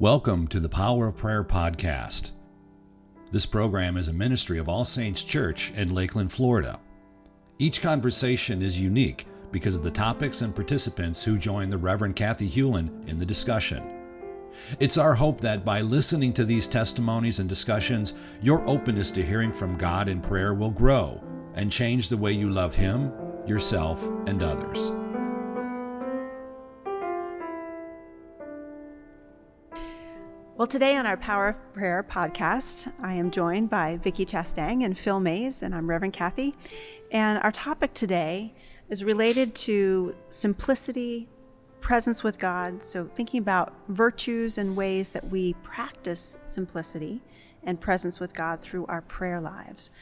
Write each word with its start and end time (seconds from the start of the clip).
Welcome 0.00 0.46
to 0.48 0.60
the 0.60 0.68
Power 0.68 1.08
of 1.08 1.16
Prayer 1.16 1.42
podcast. 1.42 2.30
This 3.32 3.46
program 3.46 3.96
is 3.96 4.06
a 4.06 4.12
ministry 4.12 4.58
of 4.58 4.68
All 4.68 4.84
Saints 4.84 5.24
Church 5.24 5.72
in 5.72 5.92
Lakeland, 5.92 6.30
Florida. 6.30 6.78
Each 7.58 7.82
conversation 7.82 8.62
is 8.62 8.78
unique 8.78 9.26
because 9.50 9.74
of 9.74 9.82
the 9.82 9.90
topics 9.90 10.42
and 10.42 10.54
participants 10.54 11.24
who 11.24 11.36
join 11.36 11.68
the 11.68 11.78
Reverend 11.78 12.14
Kathy 12.14 12.48
Hewlin 12.48 13.08
in 13.08 13.18
the 13.18 13.26
discussion. 13.26 13.82
It's 14.78 14.98
our 14.98 15.16
hope 15.16 15.40
that 15.40 15.64
by 15.64 15.80
listening 15.80 16.32
to 16.34 16.44
these 16.44 16.68
testimonies 16.68 17.40
and 17.40 17.48
discussions, 17.48 18.12
your 18.40 18.64
openness 18.68 19.10
to 19.10 19.26
hearing 19.26 19.50
from 19.50 19.76
God 19.76 20.08
in 20.08 20.20
prayer 20.20 20.54
will 20.54 20.70
grow 20.70 21.20
and 21.54 21.72
change 21.72 22.08
the 22.08 22.16
way 22.16 22.30
you 22.30 22.50
love 22.50 22.76
Him, 22.76 23.12
yourself, 23.48 24.06
and 24.28 24.44
others. 24.44 24.92
Well, 30.58 30.66
today 30.66 30.96
on 30.96 31.06
our 31.06 31.16
Power 31.16 31.46
of 31.46 31.72
Prayer 31.72 32.02
podcast, 32.02 32.92
I 33.00 33.14
am 33.14 33.30
joined 33.30 33.70
by 33.70 33.96
Vicki 33.96 34.26
Chastang 34.26 34.84
and 34.84 34.98
Phil 34.98 35.20
Mays, 35.20 35.62
and 35.62 35.72
I'm 35.72 35.88
Reverend 35.88 36.14
Kathy. 36.14 36.52
And 37.12 37.38
our 37.44 37.52
topic 37.52 37.94
today 37.94 38.54
is 38.88 39.04
related 39.04 39.54
to 39.54 40.16
simplicity, 40.30 41.28
presence 41.78 42.24
with 42.24 42.40
God. 42.40 42.82
So, 42.82 43.08
thinking 43.14 43.38
about 43.38 43.72
virtues 43.86 44.58
and 44.58 44.74
ways 44.74 45.12
that 45.12 45.30
we 45.30 45.52
practice 45.62 46.38
simplicity 46.46 47.22
and 47.62 47.80
presence 47.80 48.18
with 48.18 48.34
God 48.34 48.60
through 48.60 48.84
our 48.86 49.02
prayer 49.02 49.40
lives. 49.40 49.92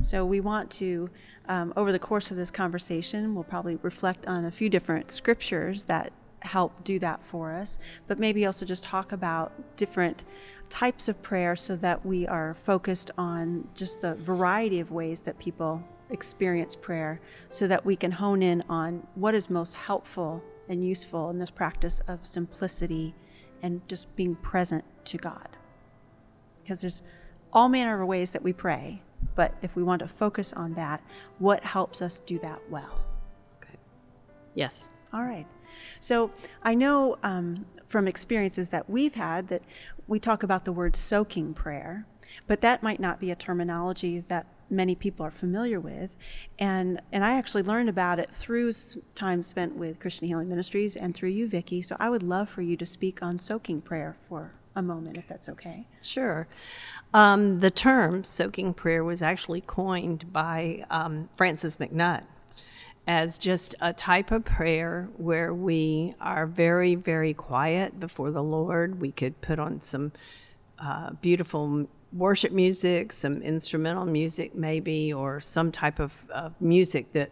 So, 0.00 0.24
we 0.24 0.40
want 0.40 0.70
to, 0.70 1.10
um, 1.46 1.74
over 1.76 1.92
the 1.92 1.98
course 1.98 2.30
of 2.30 2.38
this 2.38 2.50
conversation, 2.50 3.34
we'll 3.34 3.44
probably 3.44 3.76
reflect 3.82 4.24
on 4.26 4.46
a 4.46 4.50
few 4.50 4.70
different 4.70 5.10
scriptures 5.10 5.84
that 5.84 6.10
help 6.46 6.84
do 6.84 6.98
that 7.00 7.22
for 7.22 7.52
us, 7.52 7.78
but 8.06 8.18
maybe 8.18 8.46
also 8.46 8.64
just 8.64 8.84
talk 8.84 9.12
about 9.12 9.76
different 9.76 10.22
types 10.68 11.08
of 11.08 11.22
prayer 11.22 11.54
so 11.54 11.76
that 11.76 12.04
we 12.04 12.26
are 12.26 12.54
focused 12.64 13.10
on 13.16 13.68
just 13.74 14.00
the 14.00 14.14
variety 14.14 14.80
of 14.80 14.90
ways 14.90 15.22
that 15.22 15.38
people 15.38 15.82
experience 16.10 16.76
prayer 16.76 17.20
so 17.48 17.66
that 17.66 17.84
we 17.84 17.96
can 17.96 18.12
hone 18.12 18.42
in 18.42 18.62
on 18.68 19.06
what 19.14 19.34
is 19.34 19.50
most 19.50 19.74
helpful 19.74 20.42
and 20.68 20.84
useful 20.84 21.30
in 21.30 21.38
this 21.38 21.50
practice 21.50 22.00
of 22.08 22.26
simplicity 22.26 23.14
and 23.62 23.86
just 23.88 24.14
being 24.16 24.34
present 24.36 24.84
to 25.04 25.16
God. 25.16 25.48
Because 26.62 26.80
there's 26.80 27.02
all 27.52 27.68
manner 27.68 28.00
of 28.00 28.08
ways 28.08 28.32
that 28.32 28.42
we 28.42 28.52
pray, 28.52 29.02
but 29.34 29.54
if 29.62 29.76
we 29.76 29.82
want 29.82 30.00
to 30.00 30.08
focus 30.08 30.52
on 30.52 30.74
that, 30.74 31.02
what 31.38 31.64
helps 31.64 32.02
us 32.02 32.20
do 32.26 32.38
that 32.40 32.60
well? 32.70 33.04
Okay. 33.62 33.76
Yes. 34.54 34.90
All 35.12 35.22
right. 35.22 35.46
So 36.00 36.30
I 36.62 36.74
know 36.74 37.16
um, 37.22 37.66
from 37.86 38.08
experiences 38.08 38.68
that 38.70 38.88
we've 38.88 39.14
had 39.14 39.48
that 39.48 39.62
we 40.06 40.18
talk 40.20 40.42
about 40.42 40.64
the 40.64 40.72
word 40.72 40.94
soaking 40.96 41.54
prayer, 41.54 42.06
but 42.46 42.60
that 42.60 42.82
might 42.82 43.00
not 43.00 43.20
be 43.20 43.30
a 43.30 43.36
terminology 43.36 44.20
that 44.28 44.46
many 44.68 44.94
people 44.94 45.24
are 45.24 45.30
familiar 45.30 45.80
with. 45.80 46.14
And, 46.58 47.00
and 47.12 47.24
I 47.24 47.36
actually 47.36 47.62
learned 47.62 47.88
about 47.88 48.18
it 48.18 48.34
through 48.34 48.72
time 49.14 49.42
spent 49.42 49.76
with 49.76 50.00
Christian 50.00 50.26
Healing 50.26 50.48
Ministries 50.48 50.96
and 50.96 51.14
through 51.14 51.30
you, 51.30 51.48
Vicki. 51.48 51.82
So 51.82 51.96
I 51.98 52.10
would 52.10 52.22
love 52.22 52.48
for 52.48 52.62
you 52.62 52.76
to 52.76 52.86
speak 52.86 53.22
on 53.22 53.38
soaking 53.38 53.82
prayer 53.82 54.16
for 54.28 54.52
a 54.74 54.82
moment, 54.82 55.16
if 55.16 55.26
that's 55.26 55.48
okay. 55.48 55.86
Sure. 56.02 56.46
Um, 57.14 57.60
the 57.60 57.70
term 57.70 58.24
soaking 58.24 58.74
prayer 58.74 59.02
was 59.02 59.22
actually 59.22 59.62
coined 59.62 60.32
by 60.32 60.84
um, 60.90 61.28
Francis 61.36 61.76
MacNutt 61.76 62.24
as 63.06 63.38
just 63.38 63.74
a 63.80 63.92
type 63.92 64.32
of 64.32 64.44
prayer 64.44 65.08
where 65.16 65.54
we 65.54 66.14
are 66.20 66.46
very, 66.46 66.96
very 66.96 67.32
quiet 67.32 68.00
before 68.00 68.30
the 68.30 68.42
Lord. 68.42 69.00
We 69.00 69.12
could 69.12 69.40
put 69.40 69.58
on 69.58 69.80
some 69.80 70.12
uh, 70.78 71.10
beautiful 71.20 71.88
worship 72.12 72.52
music, 72.52 73.12
some 73.12 73.42
instrumental 73.42 74.06
music, 74.06 74.54
maybe, 74.54 75.12
or 75.12 75.40
some 75.40 75.70
type 75.70 76.00
of 76.00 76.12
uh, 76.32 76.50
music 76.60 77.12
that 77.12 77.30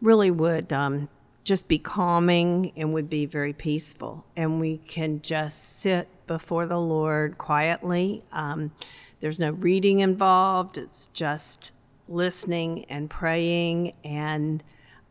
really 0.00 0.30
would 0.30 0.72
um, 0.72 1.08
just 1.42 1.68
be 1.68 1.78
calming 1.78 2.72
and 2.76 2.94
would 2.94 3.10
be 3.10 3.26
very 3.26 3.52
peaceful. 3.52 4.24
And 4.36 4.58
we 4.58 4.78
can 4.78 5.20
just 5.20 5.80
sit 5.80 6.08
before 6.26 6.64
the 6.64 6.80
Lord 6.80 7.36
quietly. 7.36 8.24
Um, 8.32 8.72
there's 9.20 9.38
no 9.38 9.50
reading 9.50 10.00
involved, 10.00 10.78
it's 10.78 11.08
just 11.08 11.72
listening 12.08 12.84
and 12.86 13.08
praying 13.08 13.94
and 14.04 14.62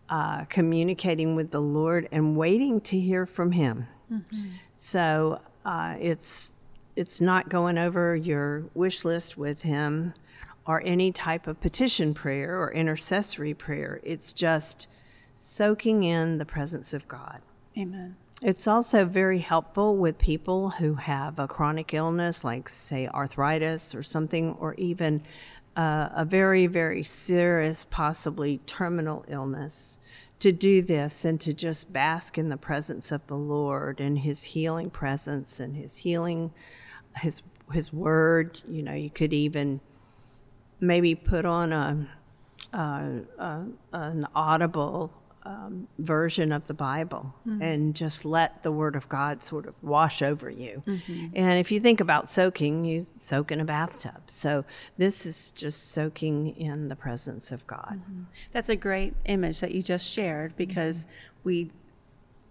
uh, 0.10 0.46
communicating 0.46 1.36
with 1.36 1.52
the 1.52 1.62
Lord 1.62 2.08
and 2.12 2.36
waiting 2.36 2.82
to 2.82 3.00
hear 3.00 3.26
from 3.26 3.52
Him. 3.52 3.88
Mm-hmm. 4.12 4.48
So 4.78 5.42
uh, 5.66 5.96
it's 6.00 6.54
it's 6.96 7.20
not 7.20 7.50
going 7.50 7.78
over 7.78 8.16
your 8.16 8.66
wish 8.74 9.04
list 9.04 9.38
with 9.38 9.64
Him 9.64 10.14
or 10.66 10.82
any 10.86 11.12
type 11.12 11.48
of 11.48 11.60
petition 11.60 12.14
prayer 12.14 12.62
or 12.62 12.72
intercessory 12.72 13.54
prayer. 13.54 14.00
It's 14.04 14.34
just 14.34 14.88
soaking 15.36 16.04
in 16.04 16.38
the 16.38 16.46
presence 16.46 16.94
of 16.94 17.08
God. 17.08 17.42
Amen. 17.78 18.16
It's 18.42 18.68
also 18.68 19.06
very 19.06 19.40
helpful 19.40 19.96
with 19.96 20.18
people 20.18 20.72
who 20.72 20.96
have 20.96 21.40
a 21.40 21.48
chronic 21.48 21.94
illness, 21.94 22.44
like, 22.44 22.68
say, 22.68 23.08
arthritis 23.08 23.96
or 23.96 24.04
something, 24.04 24.58
or 24.60 24.74
even 24.76 25.24
uh, 25.76 26.10
a 26.14 26.26
very, 26.26 26.68
very 26.68 27.04
serious, 27.04 27.88
possibly 27.90 28.60
terminal 28.66 29.26
illness, 29.28 30.00
to 30.40 30.52
do 30.52 30.82
this 30.82 31.26
and 31.26 31.40
to 31.42 31.54
just 31.54 31.94
bask 31.94 32.38
in 32.38 32.50
the 32.50 32.58
presence 32.58 33.12
of 33.12 33.26
the 33.28 33.38
Lord 33.38 34.00
and 34.00 34.20
His 34.20 34.44
healing 34.44 34.90
presence 34.90 35.60
and 35.60 35.76
His 35.76 35.98
healing, 35.98 36.52
His 37.18 37.42
His 37.72 37.94
Word. 37.94 38.62
You 38.68 38.84
know, 38.84 38.94
you 38.94 39.10
could 39.10 39.34
even 39.34 39.80
maybe 40.80 41.16
put 41.16 41.46
on 41.46 41.72
a, 41.72 42.08
a, 42.74 43.12
a 43.40 43.66
an 43.94 44.28
audible 44.36 45.12
um, 45.46 45.88
version 46.00 46.52
of 46.52 46.68
the 46.68 46.74
Bible 46.74 47.34
mm-hmm. 47.48 47.62
and 47.62 47.96
just 47.96 48.26
let 48.26 48.64
the 48.64 48.72
Word 48.72 48.96
of 48.96 49.10
God 49.10 49.44
sort 49.44 49.66
of 49.66 49.76
wash 49.82 50.22
over 50.22 50.50
you. 50.50 50.84
Mm-hmm. 50.86 51.28
And 51.36 51.60
if 51.60 51.72
you 51.72 51.80
think 51.80 52.00
about 52.00 52.30
soaking, 52.30 52.86
you 52.86 53.04
soak 53.20 53.52
in 53.52 53.60
a 53.60 53.66
bathtub. 53.66 54.24
So 54.28 54.66
this 54.98 55.26
is 55.26 55.52
just 55.52 55.92
soaking 55.92 56.56
in 56.56 56.88
the 56.88 56.96
presence 56.96 57.52
of 57.52 57.66
God. 57.68 58.02
Mm-hmm. 58.02 58.24
That's 58.52 58.70
a 58.70 58.76
great 58.76 59.16
image 59.26 59.60
that 59.60 59.72
you 59.72 59.82
just 59.82 60.08
shared 60.08 60.56
because 60.56 61.06
mm-hmm. 61.06 61.40
we. 61.44 61.72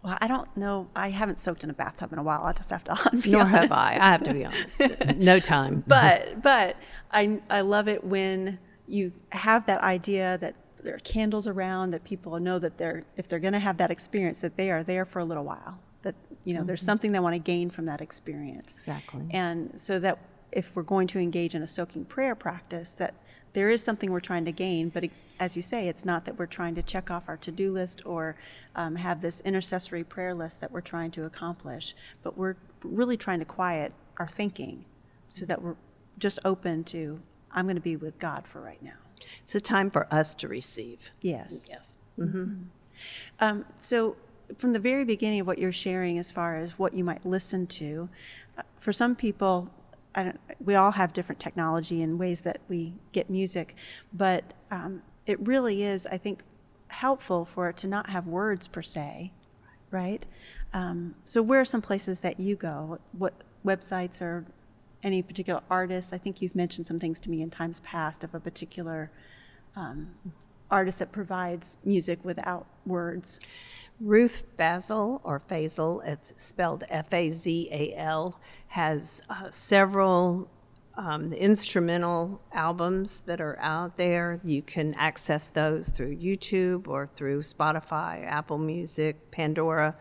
Well, 0.03 0.19
I 0.21 0.27
don't 0.27 0.55
know. 0.57 0.89
I 0.97 1.11
haven't 1.11 1.39
soaked 1.39 1.63
in 1.63 1.71
a 1.71 1.75
bathtub 1.75 2.13
in 2.13 2.19
a 2.19 2.25
while. 2.25 2.43
I 2.43 2.53
just 2.53 2.71
have 2.71 2.83
to 2.85 3.17
be 3.23 3.31
Nor 3.31 3.43
honest. 3.43 3.57
have 3.57 3.73
I. 3.73 3.99
I 4.01 4.11
have 4.11 4.25
to 4.25 4.35
be 4.35 4.45
honest. 4.45 4.81
no 5.17 5.39
time. 5.39 5.85
but 5.87 6.43
but 6.43 6.77
I 7.13 7.41
I 7.49 7.61
love 7.61 7.87
it 7.87 8.03
when 8.03 8.59
you 8.89 9.13
have 9.31 9.67
that 9.67 9.81
idea 9.81 10.39
that 10.39 10.57
there 10.83 10.95
are 10.95 11.01
candles 11.01 11.47
around 11.47 11.93
that 11.93 12.05
people 12.05 12.39
know 12.39 12.59
that 12.59 12.79
they're 12.79 13.05
if 13.17 13.29
they're 13.29 13.39
going 13.39 13.53
to 13.53 13.59
have 13.59 13.77
that 13.77 13.91
experience 13.91 14.41
that 14.41 14.57
they 14.57 14.71
are 14.71 14.83
there 14.83 15.05
for 15.05 15.19
a 15.21 15.25
little 15.25 15.45
while 15.45 15.79
that 16.03 16.15
you 16.45 16.53
know 16.53 16.61
mm-hmm. 16.61 16.69
there's 16.69 16.83
something 16.83 17.13
they 17.13 17.21
want 17.21 17.35
to 17.35 17.39
gain 17.39 17.71
from 17.71 17.87
that 17.87 18.01
experience. 18.01 18.77
Exactly. 18.77 19.27
And 19.31 19.81
so 19.81 19.99
that 20.01 20.19
if 20.53 20.77
we're 20.77 20.83
going 20.83 21.07
to 21.09 21.19
engage 21.19 21.55
in 21.55 21.63
a 21.63 21.69
soaking 21.69 22.05
prayer 22.05 22.35
practice 22.35 22.93
that 22.93 23.15
there 23.55 23.71
is 23.71 23.83
something 23.83 24.11
we're 24.11 24.21
trying 24.21 24.45
to 24.45 24.53
gain 24.53 24.89
but 24.91 25.05
it, 25.05 25.11
as 25.41 25.57
you 25.57 25.63
say 25.63 25.89
it's 25.89 26.05
not 26.05 26.25
that 26.25 26.39
we're 26.39 26.47
trying 26.47 26.75
to 26.75 26.83
check 26.83 27.11
off 27.11 27.25
our 27.27 27.37
to-do 27.39 27.73
list 27.73 28.05
or 28.05 28.37
um, 28.77 28.97
have 28.97 29.23
this 29.23 29.41
intercessory 29.41 30.05
prayer 30.05 30.35
list 30.35 30.61
that 30.61 30.71
we're 30.71 30.81
trying 30.81 31.11
to 31.11 31.25
accomplish 31.25 31.95
but 32.23 32.37
we're 32.37 32.57
really 32.83 33.17
trying 33.17 33.39
to 33.39 33.45
quiet 33.45 33.93
our 34.19 34.29
thinking 34.29 34.85
so 35.29 35.45
that 35.47 35.63
we're 35.63 35.77
just 36.19 36.39
open 36.45 36.85
to 36.85 37.21
i'm 37.53 37.65
going 37.65 37.77
to 37.77 37.81
be 37.81 37.97
with 37.97 38.19
god 38.19 38.47
for 38.47 38.61
right 38.61 38.83
now 38.83 39.02
it's 39.45 39.55
a 39.55 39.61
time 39.61 39.91
for 39.91 40.13
us 40.13 40.35
to 40.37 40.49
receive. 40.49 41.11
Yes. 41.21 41.69
Yes. 41.71 41.99
Mm-hmm. 42.19 42.63
Um, 43.41 43.65
so, 43.79 44.17
from 44.59 44.73
the 44.73 44.79
very 44.79 45.05
beginning 45.05 45.41
of 45.41 45.47
what 45.47 45.59
you're 45.59 45.73
sharing, 45.73 46.19
as 46.19 46.31
far 46.31 46.57
as 46.57 46.79
what 46.79 46.95
you 46.95 47.05
might 47.05 47.25
listen 47.25 47.67
to, 47.67 48.09
uh, 48.59 48.63
for 48.79 48.93
some 48.93 49.17
people, 49.17 49.71
we 50.63 50.75
all 50.75 50.93
have 50.93 51.13
different 51.13 51.41
technology 51.41 52.03
and 52.03 52.19
ways 52.19 52.43
that 52.43 52.59
we 52.69 52.93
get 53.13 53.31
music, 53.31 53.75
but 54.13 54.45
um, 54.71 55.03
it 55.27 55.41
really 55.41 55.83
is, 55.83 56.07
I 56.07 56.19
think, 56.19 56.43
helpful 56.89 57.45
for 57.45 57.71
it 57.71 57.77
to 57.79 57.89
not 57.89 58.11
have 58.11 58.27
words 58.27 58.69
per 58.69 58.83
se, 58.83 59.33
right? 59.91 60.25
Um, 60.75 61.15
so, 61.25 61.43
where 61.43 61.61
are 61.61 61.65
some 61.65 61.83
places 61.83 62.21
that 62.21 62.39
you 62.39 62.57
go? 62.57 62.99
What 63.13 63.35
websites 63.65 64.21
or 64.21 64.45
any 65.03 65.23
particular 65.23 65.61
artist. 65.69 66.13
I 66.13 66.19
think 66.19 66.41
you've 66.41 66.55
mentioned 66.55 66.87
some 66.87 66.99
things 66.99 67.21
to 67.21 67.31
me 67.31 67.43
in 67.43 67.51
times 67.51 67.81
past 67.81 68.25
of 68.25 68.35
a 68.35 68.41
particular 68.41 69.11
um, 69.77 70.11
artist 70.71 70.99
that 71.01 71.13
provides 71.13 71.77
music 71.85 72.19
without 72.25 72.67
words. 72.87 73.41
Ruth 74.01 74.45
Fazal 74.59 75.21
or 75.23 75.41
Faisal, 75.41 76.05
it's 76.07 76.35
spelled 76.37 76.85
F 76.89 77.13
A 77.13 77.31
Z 77.31 77.69
A 77.71 77.95
L, 77.97 78.41
has 78.69 79.23
uh, 79.29 79.51
several 79.51 80.49
um, 80.97 81.33
instrumental 81.33 82.41
albums 82.53 83.23
that 83.27 83.41
are 83.41 83.59
out 83.61 83.97
there. 83.97 84.41
You 84.45 84.63
can 84.63 84.95
access 84.95 85.49
those 85.49 85.89
through 85.91 86.17
YouTube 86.17 86.89
or 86.89 87.09
through 87.17 87.43
Spotify, 87.43 88.27
Apple 88.27 88.59
Music, 88.59 89.31
Pandora. 89.31 89.97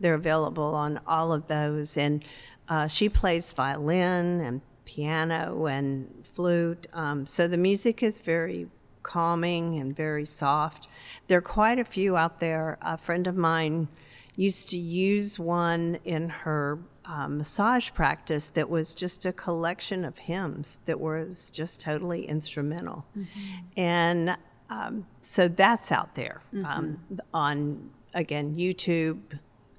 they're 0.00 0.14
available 0.14 0.74
on 0.74 1.00
all 1.06 1.32
of 1.32 1.46
those. 1.48 1.96
And 1.96 2.24
uh, 2.68 2.86
she 2.86 3.08
plays 3.08 3.52
violin 3.52 4.40
and 4.40 4.60
piano 4.84 5.66
and 5.66 6.24
flute. 6.32 6.86
Um, 6.92 7.26
so 7.26 7.48
the 7.48 7.56
music 7.56 8.02
is 8.02 8.20
very 8.20 8.68
calming 9.02 9.78
and 9.78 9.94
very 9.94 10.24
soft. 10.24 10.88
There 11.28 11.38
are 11.38 11.42
quite 11.42 11.78
a 11.78 11.84
few 11.84 12.16
out 12.16 12.40
there. 12.40 12.78
A 12.82 12.98
friend 12.98 13.26
of 13.26 13.36
mine 13.36 13.88
used 14.36 14.68
to 14.70 14.78
use 14.78 15.38
one 15.38 15.98
in 16.04 16.28
her 16.28 16.78
um, 17.04 17.38
massage 17.38 17.90
practice 17.92 18.48
that 18.48 18.68
was 18.68 18.94
just 18.94 19.26
a 19.26 19.32
collection 19.32 20.04
of 20.04 20.18
hymns 20.18 20.80
that 20.86 20.98
was 20.98 21.50
just 21.50 21.80
totally 21.80 22.24
instrumental. 22.26 23.04
Mm-hmm. 23.16 23.80
And 23.80 24.36
um, 24.70 25.06
so 25.20 25.46
that's 25.48 25.92
out 25.92 26.14
there 26.14 26.40
mm-hmm. 26.52 26.64
um, 26.64 26.98
on, 27.32 27.90
again, 28.14 28.56
YouTube, 28.56 29.20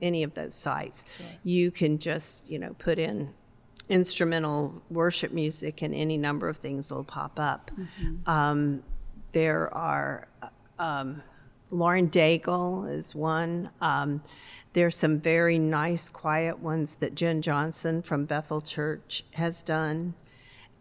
any 0.05 0.23
of 0.23 0.33
those 0.33 0.55
sites. 0.55 1.03
Sure. 1.17 1.25
You 1.43 1.71
can 1.71 1.97
just, 1.99 2.49
you 2.49 2.59
know, 2.59 2.75
put 2.77 2.99
in 2.99 3.33
instrumental 3.89 4.81
worship 4.89 5.31
music 5.31 5.81
and 5.81 5.93
any 5.93 6.17
number 6.17 6.49
of 6.49 6.57
things 6.57 6.91
will 6.91 7.03
pop 7.03 7.39
up. 7.39 7.71
Mm-hmm. 7.71 8.29
Um, 8.29 8.83
there 9.31 9.73
are 9.73 10.27
um, 10.79 11.21
Lauren 11.71 12.09
Daigle 12.09 12.91
is 12.91 13.13
one. 13.13 13.69
Um, 13.81 14.23
there's 14.73 14.97
some 14.97 15.19
very 15.19 15.57
nice, 15.57 16.09
quiet 16.09 16.59
ones 16.59 16.95
that 16.97 17.15
Jen 17.15 17.41
Johnson 17.41 18.01
from 18.01 18.25
Bethel 18.25 18.61
Church 18.61 19.23
has 19.33 19.61
done. 19.61 20.13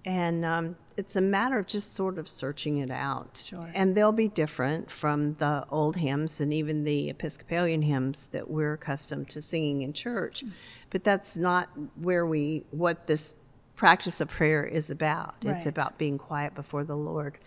And 0.04 0.44
um, 0.44 0.76
it's 0.96 1.16
a 1.16 1.20
matter 1.20 1.58
of 1.58 1.66
just 1.66 1.94
sort 1.94 2.18
of 2.18 2.28
searching 2.28 2.76
it 2.78 2.90
out. 2.90 3.42
Sure. 3.44 3.70
And 3.74 3.96
they'll 3.96 4.12
be 4.12 4.28
different 4.28 4.90
from 4.90 5.34
the 5.34 5.64
old 5.70 5.96
hymns 5.96 6.40
and 6.40 6.52
even 6.52 6.84
the 6.84 7.08
Episcopalian 7.08 7.82
hymns 7.82 8.28
that 8.28 8.50
we're 8.50 8.74
accustomed 8.74 9.28
to 9.30 9.40
singing 9.40 9.82
in 9.82 9.92
church. 9.92 10.40
Mm-hmm. 10.40 10.54
But 10.90 11.04
that's 11.04 11.36
not 11.36 11.68
where 12.00 12.26
we, 12.26 12.64
what 12.70 13.06
this 13.06 13.34
practice 13.76 14.20
of 14.20 14.28
prayer 14.28 14.64
is 14.64 14.90
about. 14.90 15.36
Right. 15.42 15.56
It's 15.56 15.66
about 15.66 15.98
being 15.98 16.18
quiet 16.18 16.54
before 16.54 16.84
the 16.84 16.96
Lord. 16.96 17.38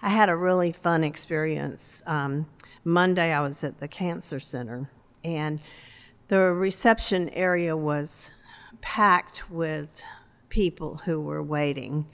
I 0.00 0.10
had 0.10 0.28
a 0.28 0.36
really 0.36 0.72
fun 0.72 1.02
experience. 1.02 2.02
Um, 2.06 2.46
Monday, 2.84 3.32
I 3.32 3.40
was 3.40 3.64
at 3.64 3.80
the 3.80 3.88
Cancer 3.88 4.40
Center, 4.40 4.88
and 5.24 5.60
the 6.28 6.38
reception 6.38 7.28
area 7.30 7.76
was 7.76 8.32
packed 8.80 9.50
with 9.50 9.88
people 10.52 11.00
who 11.06 11.18
were 11.18 11.42
waiting. 11.42 12.06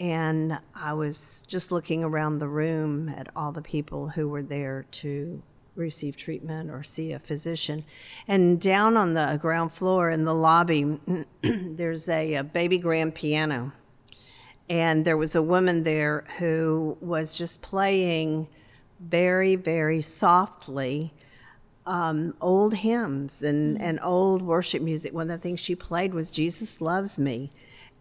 And 0.00 0.58
I 0.74 0.92
was 0.92 1.44
just 1.46 1.70
looking 1.70 2.02
around 2.02 2.40
the 2.40 2.48
room 2.48 3.08
at 3.08 3.28
all 3.36 3.52
the 3.52 3.62
people 3.62 4.08
who 4.08 4.28
were 4.28 4.42
there 4.42 4.86
to 4.90 5.40
receive 5.76 6.16
treatment 6.16 6.68
or 6.68 6.82
see 6.82 7.12
a 7.12 7.20
physician. 7.20 7.84
And 8.26 8.60
down 8.60 8.96
on 8.96 9.14
the 9.14 9.38
ground 9.40 9.72
floor 9.72 10.10
in 10.10 10.24
the 10.24 10.34
lobby, 10.34 10.98
there's 11.42 12.08
a, 12.08 12.34
a, 12.34 12.42
baby 12.42 12.76
grand 12.76 13.14
piano. 13.14 13.72
And 14.68 15.04
there 15.04 15.16
was 15.16 15.36
a 15.36 15.42
woman 15.42 15.84
there 15.84 16.24
who 16.38 16.98
was 17.00 17.36
just 17.36 17.62
playing 17.62 18.48
very, 18.98 19.54
very 19.54 20.02
softly 20.02 21.14
um, 21.90 22.34
old 22.40 22.72
hymns 22.72 23.42
and, 23.42 23.82
and 23.82 23.98
old 24.00 24.42
worship 24.42 24.80
music. 24.80 25.12
One 25.12 25.28
of 25.28 25.40
the 25.40 25.42
things 25.42 25.58
she 25.58 25.74
played 25.74 26.14
was 26.14 26.30
Jesus 26.30 26.80
Loves 26.80 27.18
Me 27.18 27.50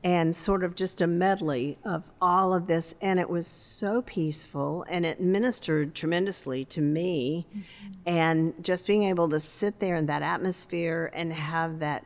and 0.04 0.36
sort 0.36 0.64
of 0.64 0.76
just 0.76 1.02
a 1.02 1.08
medley 1.08 1.80
of 1.84 2.04
all 2.22 2.54
of 2.54 2.68
this. 2.68 2.94
And 3.02 3.20
it 3.20 3.28
was 3.28 3.48
so 3.48 4.04
peaceful 4.04 4.86
and 4.88 5.08
it 5.08 5.20
ministered 5.20 5.96
tremendously 5.96 6.66
to 6.66 6.82
me. 6.82 7.48
Mm-hmm. 7.50 7.94
And 8.06 8.64
just 8.64 8.86
being 8.86 9.06
able 9.06 9.28
to 9.30 9.40
sit 9.40 9.80
there 9.80 9.96
in 9.96 10.06
that 10.06 10.22
atmosphere 10.22 11.10
and 11.12 11.34
have 11.34 11.80
that 11.80 12.06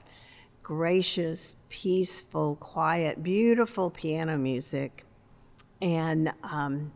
gracious, 0.64 1.58
peaceful, 1.68 2.56
quiet, 2.56 3.22
beautiful 3.22 3.90
piano 3.90 4.38
music. 4.38 5.06
And, 5.82 6.32
um, 6.44 6.94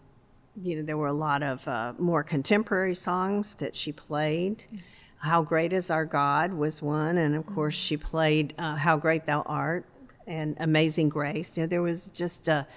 you 0.62 0.78
know, 0.78 0.82
there 0.82 0.98
were 0.98 1.08
a 1.08 1.14
lot 1.14 1.44
of 1.44 1.68
uh, 1.68 1.94
more 1.98 2.24
contemporary 2.24 2.96
songs 2.96 3.56
that 3.56 3.76
she 3.76 3.92
played. 3.92 4.60
Mm-hmm. 4.60 4.78
How 5.20 5.42
Great 5.42 5.74
is 5.74 5.90
Our 5.90 6.06
God 6.06 6.54
was 6.54 6.82
one, 6.82 7.18
and 7.18 7.36
of 7.36 7.46
course, 7.48 7.74
she 7.74 7.98
played 7.98 8.54
uh, 8.58 8.76
How 8.76 8.98
Great 8.98 9.26
Thou 9.26 9.42
Art 9.42 9.86
and 10.28 10.56
Amazing 10.60 11.10
Grace. 11.10 11.58
You 11.58 11.64
know, 11.64 11.68
there 11.68 11.82
was 11.82 12.10
just 12.10 12.48
a, 12.48 12.68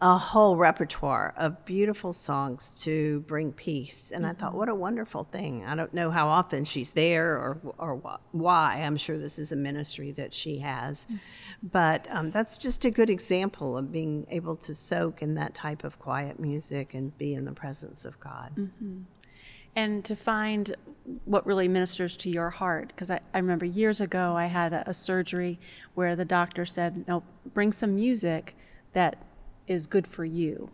a 0.00 0.18
whole 0.18 0.56
repertoire 0.56 1.32
of 1.38 1.64
beautiful 1.64 2.12
songs 2.12 2.74
to 2.78 3.20
bring 3.20 3.50
peace. 3.50 4.10
And 4.12 4.24
mm-hmm. 4.24 4.30
I 4.30 4.34
thought, 4.34 4.50
mm-hmm. 4.50 4.58
what 4.58 4.68
a 4.68 4.74
wonderful 4.74 5.24
thing. 5.24 5.64
I 5.64 5.74
don't 5.74 5.94
know 5.94 6.10
how 6.10 6.28
often 6.28 6.64
she's 6.64 6.92
there 6.92 7.32
or, 7.32 7.58
or 7.78 8.18
why. 8.32 8.82
I'm 8.82 8.98
sure 8.98 9.16
this 9.16 9.38
is 9.38 9.52
a 9.52 9.56
ministry 9.56 10.12
that 10.12 10.34
she 10.34 10.58
has. 10.58 11.06
Mm-hmm. 11.06 11.16
But 11.62 12.06
um, 12.10 12.30
that's 12.30 12.58
just 12.58 12.84
a 12.84 12.90
good 12.90 13.08
example 13.08 13.78
of 13.78 13.90
being 13.90 14.26
able 14.30 14.56
to 14.56 14.74
soak 14.74 15.22
in 15.22 15.34
that 15.36 15.54
type 15.54 15.82
of 15.82 15.98
quiet 15.98 16.38
music 16.38 16.92
and 16.92 17.16
be 17.16 17.32
in 17.32 17.46
the 17.46 17.52
presence 17.52 18.04
of 18.04 18.20
God. 18.20 18.52
Mm-hmm 18.56 19.02
and 19.78 20.06
to 20.06 20.16
find 20.16 20.74
what 21.26 21.46
really 21.46 21.68
ministers 21.68 22.16
to 22.16 22.30
your 22.30 22.48
heart. 22.48 22.88
Because 22.88 23.10
I, 23.10 23.20
I, 23.34 23.38
remember 23.38 23.66
years 23.66 24.00
ago 24.00 24.34
I 24.34 24.46
had 24.46 24.72
a, 24.72 24.88
a, 24.88 24.94
surgery 24.94 25.60
where 25.94 26.16
the 26.16 26.24
doctor 26.24 26.64
said, 26.64 27.06
no, 27.06 27.22
bring 27.52 27.72
some 27.72 27.94
music 27.94 28.56
that 28.94 29.25
is 29.66 29.86
good 29.86 30.06
for 30.06 30.24
you. 30.24 30.70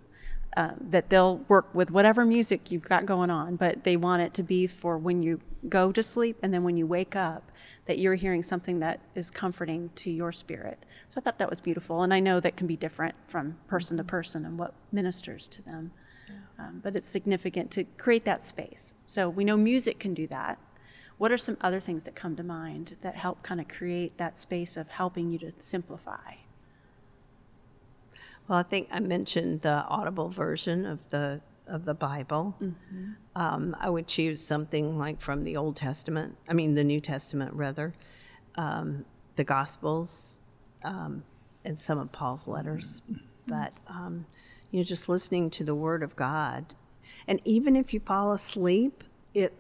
Uh, 0.55 0.73
that 0.79 1.09
they'll 1.09 1.39
work 1.49 1.75
with 1.75 1.91
whatever 1.91 2.27
music 2.27 2.71
you've 2.71 2.83
got 2.83 3.07
going 3.07 3.31
on, 3.31 3.57
but 3.57 3.85
they 3.85 3.97
want 3.97 4.21
it 4.21 4.35
to 4.35 4.43
be 4.43 4.67
for 4.67 4.99
when 4.99 5.23
you 5.23 5.41
go 5.69 5.91
to 5.91 6.03
sleep 6.03 6.37
and 6.43 6.53
then 6.53 6.63
when 6.63 6.77
you 6.77 6.87
wake 6.87 7.17
up, 7.17 7.51
that 7.87 7.99
you're 7.99 8.17
hearing 8.17 8.43
something 8.43 8.79
that 8.79 9.01
is 9.15 9.31
comforting 9.31 9.91
to 9.95 10.11
your 10.11 10.31
spirit. 10.31 10.85
So 11.09 11.19
I 11.19 11.21
thought 11.23 11.39
that 11.39 11.49
was 11.49 11.61
beautiful. 11.61 12.03
And 12.03 12.13
I 12.13 12.21
know 12.21 12.39
that 12.39 12.57
can 12.57 12.67
be 12.67 12.77
different 12.77 13.15
from 13.27 13.57
person 13.67 13.97
to 13.97 14.05
person 14.05 14.45
and 14.45 14.59
what 14.59 14.75
ministers 14.93 15.49
to 15.49 15.63
them. 15.63 15.93
Um, 16.59 16.81
but 16.83 16.95
it's 16.97 17.09
significant 17.09 17.71
to 17.73 17.85
create 17.85 18.25
that 18.25 18.43
space. 18.43 18.95
So 19.07 19.29
we 19.29 19.45
know 19.45 19.57
music 19.57 19.99
can 19.99 20.15
do 20.15 20.27
that. 20.29 20.59
What 21.19 21.33
are 21.33 21.39
some 21.39 21.57
other 21.61 21.81
things 21.81 22.05
that 22.05 22.15
come 22.15 22.37
to 22.37 22.43
mind 22.43 22.97
that 23.03 23.17
help 23.17 23.43
kind 23.43 23.61
of 23.61 23.69
create 23.69 24.19
that 24.19 24.39
space 24.39 24.77
of 24.77 24.89
helping 24.89 25.31
you 25.31 25.39
to 25.39 25.53
simplify? 25.59 26.35
Well, 28.53 28.61
I 28.61 28.65
think 28.65 28.89
I 28.93 29.01
mentioned 29.01 29.63
the 29.63 29.83
audible 29.89 30.29
version 30.29 30.85
of 30.85 31.09
the 31.09 31.41
of 31.67 31.87
the 31.87 31.95
Bible. 31.95 32.55
Mm-hmm. 32.61 33.13
Um, 33.35 33.75
I 33.81 33.89
would 33.89 34.07
choose 34.07 34.43
something 34.43 34.99
like 34.99 35.23
from 35.23 35.45
the 35.45 35.57
Old 35.57 35.75
Testament. 35.77 36.37
I 36.47 36.53
mean, 36.53 36.75
the 36.75 36.85
New 36.85 37.01
Testament 37.01 37.55
rather, 37.55 37.95
um, 38.57 39.07
the 39.37 39.45
Gospels, 39.45 40.39
um, 40.85 41.25
and 41.65 41.81
some 41.81 41.99
of 41.99 42.13
Paul's 42.13 42.47
letters. 42.47 43.01
Mm-hmm. 43.11 43.25
But 43.47 43.73
um, 43.87 44.27
you 44.71 44.81
know, 44.81 44.85
just 44.85 45.09
listening 45.09 45.49
to 45.49 45.65
the 45.65 45.75
Word 45.75 46.03
of 46.03 46.15
God. 46.15 46.75
And 47.27 47.41
even 47.47 47.75
if 47.75 47.95
you 47.95 48.01
fall 48.01 48.33
asleep, 48.33 49.03
it 49.33 49.55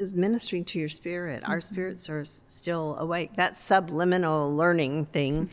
is 0.00 0.16
ministering 0.16 0.64
to 0.64 0.78
your 0.78 0.88
spirit. 0.88 1.42
Our 1.44 1.58
mm-hmm. 1.58 1.74
spirits 1.74 2.08
are 2.08 2.24
still 2.24 2.96
awake. 2.98 3.36
That 3.36 3.56
subliminal 3.56 4.54
learning 4.54 5.06
thing 5.06 5.50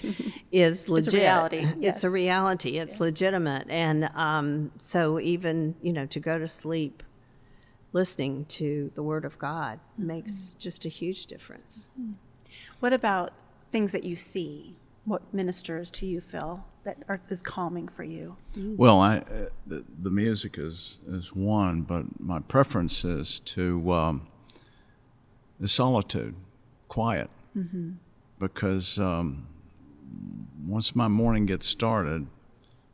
is 0.51 0.87
legit. 0.89 1.07
It's 1.07 1.13
a 1.13 1.17
reality. 1.17 1.57
It's 1.57 1.77
yes. 1.81 2.03
a 2.03 2.09
reality. 2.09 2.77
It's 2.77 2.93
yes. 2.93 2.99
legitimate. 2.99 3.67
And 3.69 4.05
um, 4.15 4.71
so, 4.77 5.19
even 5.19 5.75
you 5.81 5.91
know, 5.91 6.05
to 6.07 6.19
go 6.19 6.39
to 6.39 6.47
sleep 6.47 7.03
listening 7.93 8.45
to 8.45 8.91
the 8.95 9.03
Word 9.03 9.25
of 9.25 9.37
God 9.37 9.79
mm-hmm. 9.93 10.07
makes 10.07 10.55
just 10.57 10.85
a 10.85 10.89
huge 10.89 11.25
difference. 11.25 11.91
Mm-hmm. 11.99 12.13
What 12.79 12.93
about 12.93 13.33
things 13.71 13.91
that 13.91 14.05
you 14.05 14.15
see? 14.15 14.75
What 15.03 15.33
ministers 15.33 15.89
to 15.91 16.05
you, 16.05 16.21
Phil? 16.21 16.63
that 16.87 17.03
are, 17.09 17.19
is 17.29 17.41
calming 17.41 17.89
for 17.89 18.05
you? 18.05 18.37
Well, 18.55 19.01
I, 19.01 19.17
uh, 19.17 19.23
the, 19.65 19.83
the, 20.01 20.09
music 20.09 20.57
is, 20.57 20.99
is 21.05 21.33
one, 21.33 21.81
but 21.81 22.05
my 22.17 22.39
preference 22.39 23.03
is 23.03 23.39
to 23.39 23.91
um, 23.91 24.27
the 25.59 25.67
solitude, 25.67 26.35
quiet, 26.87 27.29
mm-hmm. 27.55 27.91
because 28.39 28.99
um, 28.99 29.47
once 30.65 30.95
my 30.95 31.07
morning 31.07 31.45
gets 31.45 31.65
started, 31.65 32.27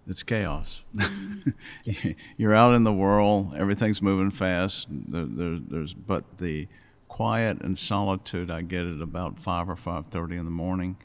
it's 0.08 0.24
chaos. 0.24 0.84
You're 2.38 2.53
out 2.53 2.74
in 2.74 2.84
the 2.84 2.93
world, 2.93 3.53
everything's 3.55 4.01
moving 4.01 4.32
fast. 4.32 4.88
There, 4.89 5.25
there, 5.25 5.60
there's, 5.60 5.93
but 5.93 6.38
the 6.39 6.67
quiet 7.08 7.62
and 7.62 7.77
solitude 7.77 8.50
I 8.50 8.62
get 8.62 8.86
at 8.86 9.01
about 9.01 9.39
five 9.39 9.70
or 9.70 9.75
five 9.75 10.08
thirty 10.08 10.36
in 10.36 10.46
the 10.46 10.51
morning, 10.51 10.98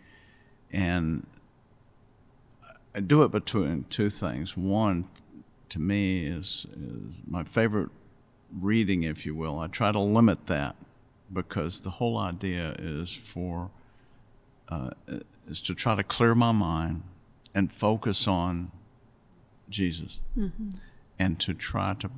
and 0.73 1.27
I 2.95 3.01
do 3.01 3.23
it 3.23 3.31
between 3.31 3.85
two 3.91 4.11
things. 4.11 4.57
One, 4.57 5.09
to 5.69 5.79
me, 5.79 6.27
is, 6.27 6.67
is 6.73 7.23
my 7.27 7.45
favorite 7.45 7.91
reading, 8.59 9.03
if 9.03 9.27
you 9.27 9.35
will. 9.35 9.59
I 9.59 9.67
try 9.67 9.93
to 9.93 10.01
limit 10.01 10.47
that 10.47 10.77
because 11.33 11.81
the 11.83 11.91
whole 11.91 12.19
idea 12.19 12.75
is 12.79 13.13
for 13.13 13.71
uh, 14.69 14.91
is 15.49 15.61
to 15.63 15.75
try 15.75 15.95
to 15.95 16.03
clear 16.03 16.35
my 16.35 16.53
mind 16.53 17.03
and 17.55 17.73
focus 17.73 18.29
on 18.29 18.71
Jesus, 19.71 20.21
mm-hmm. 20.37 20.71
and 21.19 21.41
to 21.41 21.55
try 21.55 21.95
to 22.01 22.11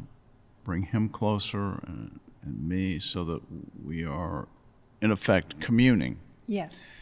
bring 0.65 0.85
Him 0.85 1.09
closer 1.09 1.81
and, 1.87 2.21
and 2.43 2.69
me, 2.69 2.99
so 2.99 3.25
that 3.25 3.43
we 3.85 4.05
are 4.05 4.49
in 5.01 5.11
effect, 5.11 5.61
communing. 5.61 6.19
Yes. 6.47 6.99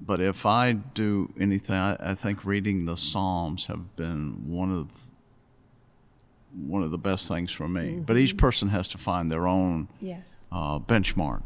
But 0.00 0.20
if 0.20 0.44
I 0.44 0.72
do 0.72 1.32
anything, 1.40 1.76
I, 1.76 1.96
I 2.00 2.14
think 2.14 2.44
reading 2.44 2.84
the 2.86 2.96
Psalms 2.96 3.66
have 3.66 3.96
been 3.96 4.48
one 4.48 4.70
of 4.70 5.10
one 6.52 6.82
of 6.82 6.90
the 6.90 6.98
best 6.98 7.28
things 7.28 7.52
for 7.52 7.68
me. 7.68 8.02
But 8.06 8.16
each 8.16 8.36
person 8.36 8.68
has 8.68 8.88
to 8.88 8.98
find 8.98 9.30
their 9.30 9.46
own 9.46 9.88
Yes. 10.00 10.22
Uh, 10.52 10.78
benchmark, 10.78 11.42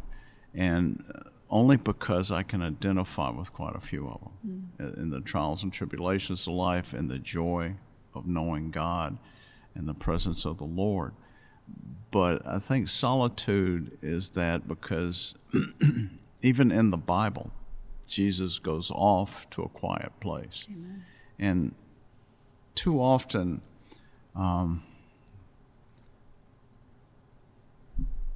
and 0.54 1.04
uh, 1.14 1.30
only 1.48 1.76
because 1.76 2.30
I 2.30 2.42
can 2.42 2.62
identify 2.62 3.30
with 3.30 3.52
quite 3.52 3.74
a 3.74 3.80
few 3.80 4.06
of 4.08 4.20
them 4.20 4.72
uh, 4.80 5.00
in 5.00 5.10
the 5.10 5.20
trials 5.20 5.62
and 5.62 5.72
tribulations 5.72 6.46
of 6.46 6.54
life, 6.54 6.92
and 6.92 7.10
the 7.10 7.18
joy 7.18 7.74
of 8.14 8.26
knowing 8.26 8.70
God, 8.70 9.18
and 9.74 9.88
the 9.88 9.94
presence 9.94 10.44
of 10.44 10.58
the 10.58 10.64
Lord. 10.64 11.12
But 12.10 12.46
I 12.46 12.58
think 12.58 12.88
solitude 12.88 13.96
is 14.02 14.30
that 14.30 14.66
because 14.66 15.34
even 16.42 16.72
in 16.72 16.90
the 16.90 16.96
Bible, 16.96 17.52
Jesus 18.06 18.58
goes 18.58 18.90
off 18.90 19.48
to 19.50 19.62
a 19.62 19.68
quiet 19.68 20.12
place, 20.20 20.66
and 21.38 21.74
too 22.74 23.00
often. 23.00 23.62
Um, 24.34 24.84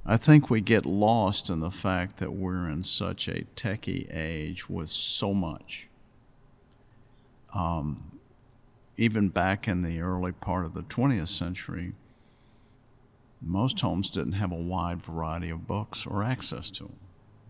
I 0.05 0.17
think 0.17 0.49
we 0.49 0.61
get 0.61 0.85
lost 0.85 1.49
in 1.49 1.61
the 1.61 1.71
fact 1.71 2.17
that 2.17 2.33
we're 2.33 2.69
in 2.69 2.83
such 2.83 3.27
a 3.27 3.45
techie 3.55 4.07
age 4.15 4.69
with 4.69 4.89
so 4.89 5.33
much. 5.33 5.87
Um, 7.55 8.19
even 8.97 9.29
back 9.29 9.67
in 9.67 9.81
the 9.81 9.99
early 10.01 10.31
part 10.31 10.65
of 10.65 10.75
the 10.75 10.83
20th 10.83 11.29
century, 11.29 11.93
most 13.41 13.79
homes 13.79 14.11
didn't 14.11 14.33
have 14.33 14.51
a 14.51 14.55
wide 14.55 15.01
variety 15.01 15.49
of 15.49 15.65
books 15.65 16.05
or 16.05 16.23
access 16.23 16.69
to 16.71 16.83
them. 16.83 16.99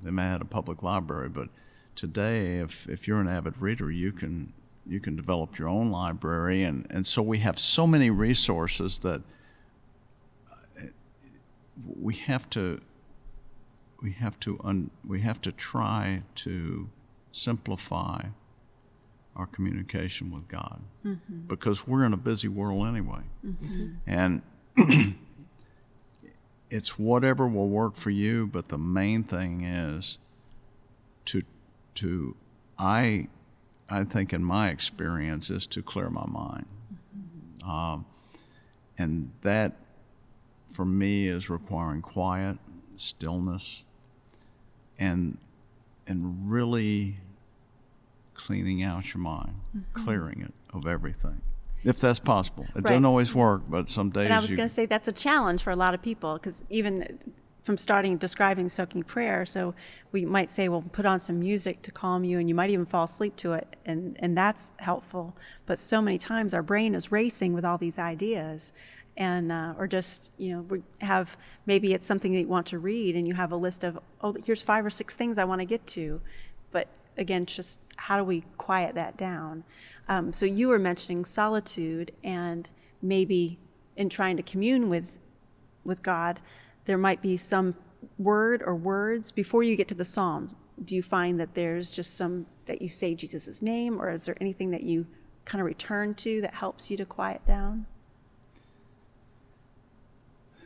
They 0.01 0.11
may 0.11 0.23
have 0.23 0.31
had 0.33 0.41
a 0.41 0.45
public 0.45 0.81
library, 0.81 1.29
but 1.29 1.49
today, 1.95 2.59
if, 2.59 2.87
if 2.87 3.05
you're 3.07 3.19
an 3.19 3.27
avid 3.27 3.61
reader, 3.61 3.91
you 3.91 4.11
can 4.11 4.53
you 4.87 4.99
can 4.99 5.15
develop 5.15 5.57
your 5.57 5.67
own 5.67 5.89
library, 5.89 6.63
and, 6.63 6.85
and 6.91 7.07
so 7.07 7.19
we 7.19 7.39
have 7.39 7.57
so 7.57 7.87
many 7.87 8.11
resources 8.11 8.99
that 8.99 9.23
we 11.83 12.15
have 12.15 12.49
to 12.51 12.81
we 14.01 14.11
have 14.11 14.39
to 14.41 14.59
un, 14.63 14.91
we 15.05 15.21
have 15.21 15.41
to 15.41 15.51
try 15.51 16.23
to 16.35 16.89
simplify 17.31 18.25
our 19.35 19.45
communication 19.45 20.31
with 20.31 20.47
God. 20.47 20.81
Mm-hmm. 21.05 21.47
Because 21.47 21.87
we're 21.87 22.05
in 22.05 22.13
a 22.13 22.17
busy 22.17 22.47
world 22.47 22.87
anyway, 22.87 23.23
mm-hmm. 23.45 23.93
and 24.07 24.41
it's 26.69 26.97
whatever 26.97 27.47
will 27.47 27.69
work 27.69 27.95
for 27.95 28.09
you. 28.09 28.47
But 28.47 28.69
the 28.69 28.77
main 28.77 29.23
thing 29.23 29.63
is 29.63 30.17
to 31.25 31.41
to 31.95 32.35
I 32.77 33.27
I 33.89 34.03
think 34.03 34.33
in 34.33 34.43
my 34.43 34.69
experience 34.69 35.49
is 35.49 35.67
to 35.67 35.81
clear 35.81 36.09
my 36.09 36.25
mind, 36.25 36.65
mm-hmm. 36.93 37.69
um, 37.69 38.05
and 38.97 39.31
that 39.41 39.77
for 40.75 40.85
me 40.85 41.27
is 41.27 41.49
requiring 41.49 42.01
quiet, 42.01 42.57
stillness, 42.97 43.83
and 44.99 45.37
and 46.05 46.51
really 46.51 47.17
cleaning 48.33 48.83
out 48.83 49.13
your 49.13 49.21
mind, 49.21 49.55
mm-hmm. 49.75 50.03
clearing 50.03 50.41
it 50.41 50.53
of 50.75 50.85
everything, 50.85 51.41
if 51.83 51.97
that's 51.99 52.19
possible. 52.19 52.65
It 52.75 52.83
doesn't 52.83 53.05
always 53.05 53.33
work, 53.33 53.63
but 53.69 53.87
some 53.89 54.09
days 54.09 54.25
And 54.25 54.33
I 54.33 54.39
was 54.39 54.51
going 54.51 54.67
to 54.67 54.73
say 54.73 54.85
that's 54.85 55.07
a 55.07 55.13
challenge 55.13 55.63
for 55.63 55.71
a 55.71 55.75
lot 55.77 55.93
of 55.93 56.01
people 56.01 56.33
because 56.33 56.61
even 56.69 57.19
from 57.63 57.77
starting 57.77 58.17
describing 58.17 58.69
soaking 58.69 59.03
prayer, 59.03 59.45
so 59.45 59.73
we 60.11 60.25
might 60.25 60.51
say, 60.51 60.69
well, 60.69 60.83
put 60.91 61.05
on 61.05 61.19
some 61.19 61.39
music 61.39 61.81
to 61.83 61.91
calm 61.91 62.23
you, 62.25 62.37
and 62.37 62.49
you 62.49 62.53
might 62.53 62.69
even 62.69 62.85
fall 62.85 63.05
asleep 63.05 63.37
to 63.37 63.53
it, 63.53 63.77
and 63.85 64.17
and 64.19 64.37
that's 64.37 64.73
helpful. 64.79 65.35
But 65.65 65.79
so 65.79 66.01
many 66.01 66.17
times 66.17 66.53
our 66.53 66.63
brain 66.63 66.93
is 66.93 67.11
racing 67.13 67.53
with 67.53 67.63
all 67.63 67.77
these 67.77 67.97
ideas, 67.97 68.73
and 69.17 69.51
uh, 69.51 69.73
or 69.77 69.87
just 69.87 70.31
you 70.37 70.53
know 70.53 70.61
we 70.61 70.83
have 70.99 71.37
maybe 71.65 71.93
it's 71.93 72.05
something 72.05 72.33
that 72.33 72.41
you 72.41 72.47
want 72.47 72.67
to 72.67 72.79
read, 72.79 73.15
and 73.15 73.27
you 73.27 73.33
have 73.33 73.51
a 73.51 73.55
list 73.55 73.83
of 73.83 73.99
oh 74.21 74.35
here's 74.45 74.61
five 74.61 74.85
or 74.85 74.89
six 74.89 75.15
things 75.15 75.37
I 75.37 75.45
want 75.45 75.61
to 75.61 75.65
get 75.65 75.85
to, 75.87 76.21
but 76.71 76.87
again, 77.17 77.45
just 77.45 77.77
how 77.97 78.17
do 78.17 78.23
we 78.23 78.43
quiet 78.57 78.95
that 78.95 79.17
down? 79.17 79.63
Um, 80.07 80.33
so 80.33 80.45
you 80.45 80.67
were 80.67 80.79
mentioning 80.79 81.25
solitude 81.25 82.11
and 82.23 82.69
maybe 83.01 83.57
in 83.95 84.09
trying 84.09 84.37
to 84.37 84.43
commune 84.43 84.89
with 84.89 85.05
with 85.83 86.01
God, 86.01 86.39
there 86.85 86.97
might 86.97 87.21
be 87.21 87.37
some 87.37 87.75
word 88.17 88.61
or 88.65 88.75
words 88.75 89.31
before 89.31 89.63
you 89.63 89.75
get 89.75 89.87
to 89.89 89.95
the 89.95 90.05
Psalms. 90.05 90.55
Do 90.83 90.95
you 90.95 91.03
find 91.03 91.39
that 91.39 91.53
there's 91.53 91.91
just 91.91 92.15
some 92.15 92.47
that 92.65 92.81
you 92.81 92.89
say 92.89 93.15
Jesus' 93.15 93.61
name, 93.61 94.01
or 94.01 94.09
is 94.09 94.25
there 94.25 94.37
anything 94.41 94.71
that 94.71 94.83
you 94.83 95.05
kind 95.45 95.61
of 95.61 95.65
return 95.65 96.15
to 96.15 96.41
that 96.41 96.55
helps 96.55 96.89
you 96.89 96.97
to 96.97 97.05
quiet 97.05 97.45
down? 97.45 97.85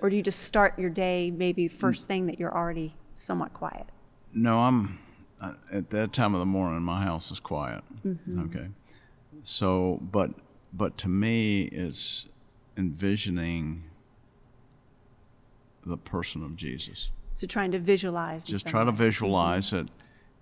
Or 0.01 0.09
do 0.09 0.15
you 0.15 0.23
just 0.23 0.39
start 0.43 0.77
your 0.79 0.89
day 0.89 1.31
maybe 1.31 1.67
first 1.67 2.07
thing 2.07 2.27
that 2.27 2.39
you're 2.39 2.55
already 2.55 2.95
somewhat 3.15 3.53
quiet? 3.53 3.87
No, 4.33 4.59
I'm 4.59 4.99
uh, 5.41 5.53
at 5.71 5.89
that 5.89 6.13
time 6.13 6.33
of 6.33 6.39
the 6.39 6.45
morning. 6.45 6.81
My 6.81 7.03
house 7.03 7.31
is 7.31 7.39
quiet. 7.39 7.83
Mm-hmm. 8.05 8.41
Okay, 8.43 8.67
so 9.43 9.99
but 10.01 10.31
but 10.71 10.97
to 10.99 11.09
me, 11.09 11.63
it's 11.63 12.27
envisioning 12.77 13.83
the 15.85 15.97
person 15.97 16.43
of 16.43 16.55
Jesus. 16.55 17.11
So 17.33 17.47
trying 17.47 17.71
to 17.71 17.79
visualize. 17.79 18.45
Just 18.45 18.67
try 18.67 18.83
to 18.83 18.91
way. 18.91 18.97
visualize 18.97 19.73
it, 19.73 19.87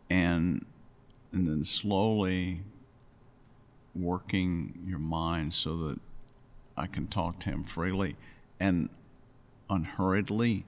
and 0.09 0.65
and 1.31 1.47
then 1.47 1.63
slowly 1.63 2.61
working 3.95 4.83
your 4.85 4.99
mind 4.99 5.53
so 5.53 5.77
that 5.77 5.99
I 6.75 6.85
can 6.85 7.07
talk 7.07 7.39
to 7.41 7.49
him 7.49 7.63
freely 7.63 8.15
and 8.59 8.89
unhurriedly, 9.69 10.65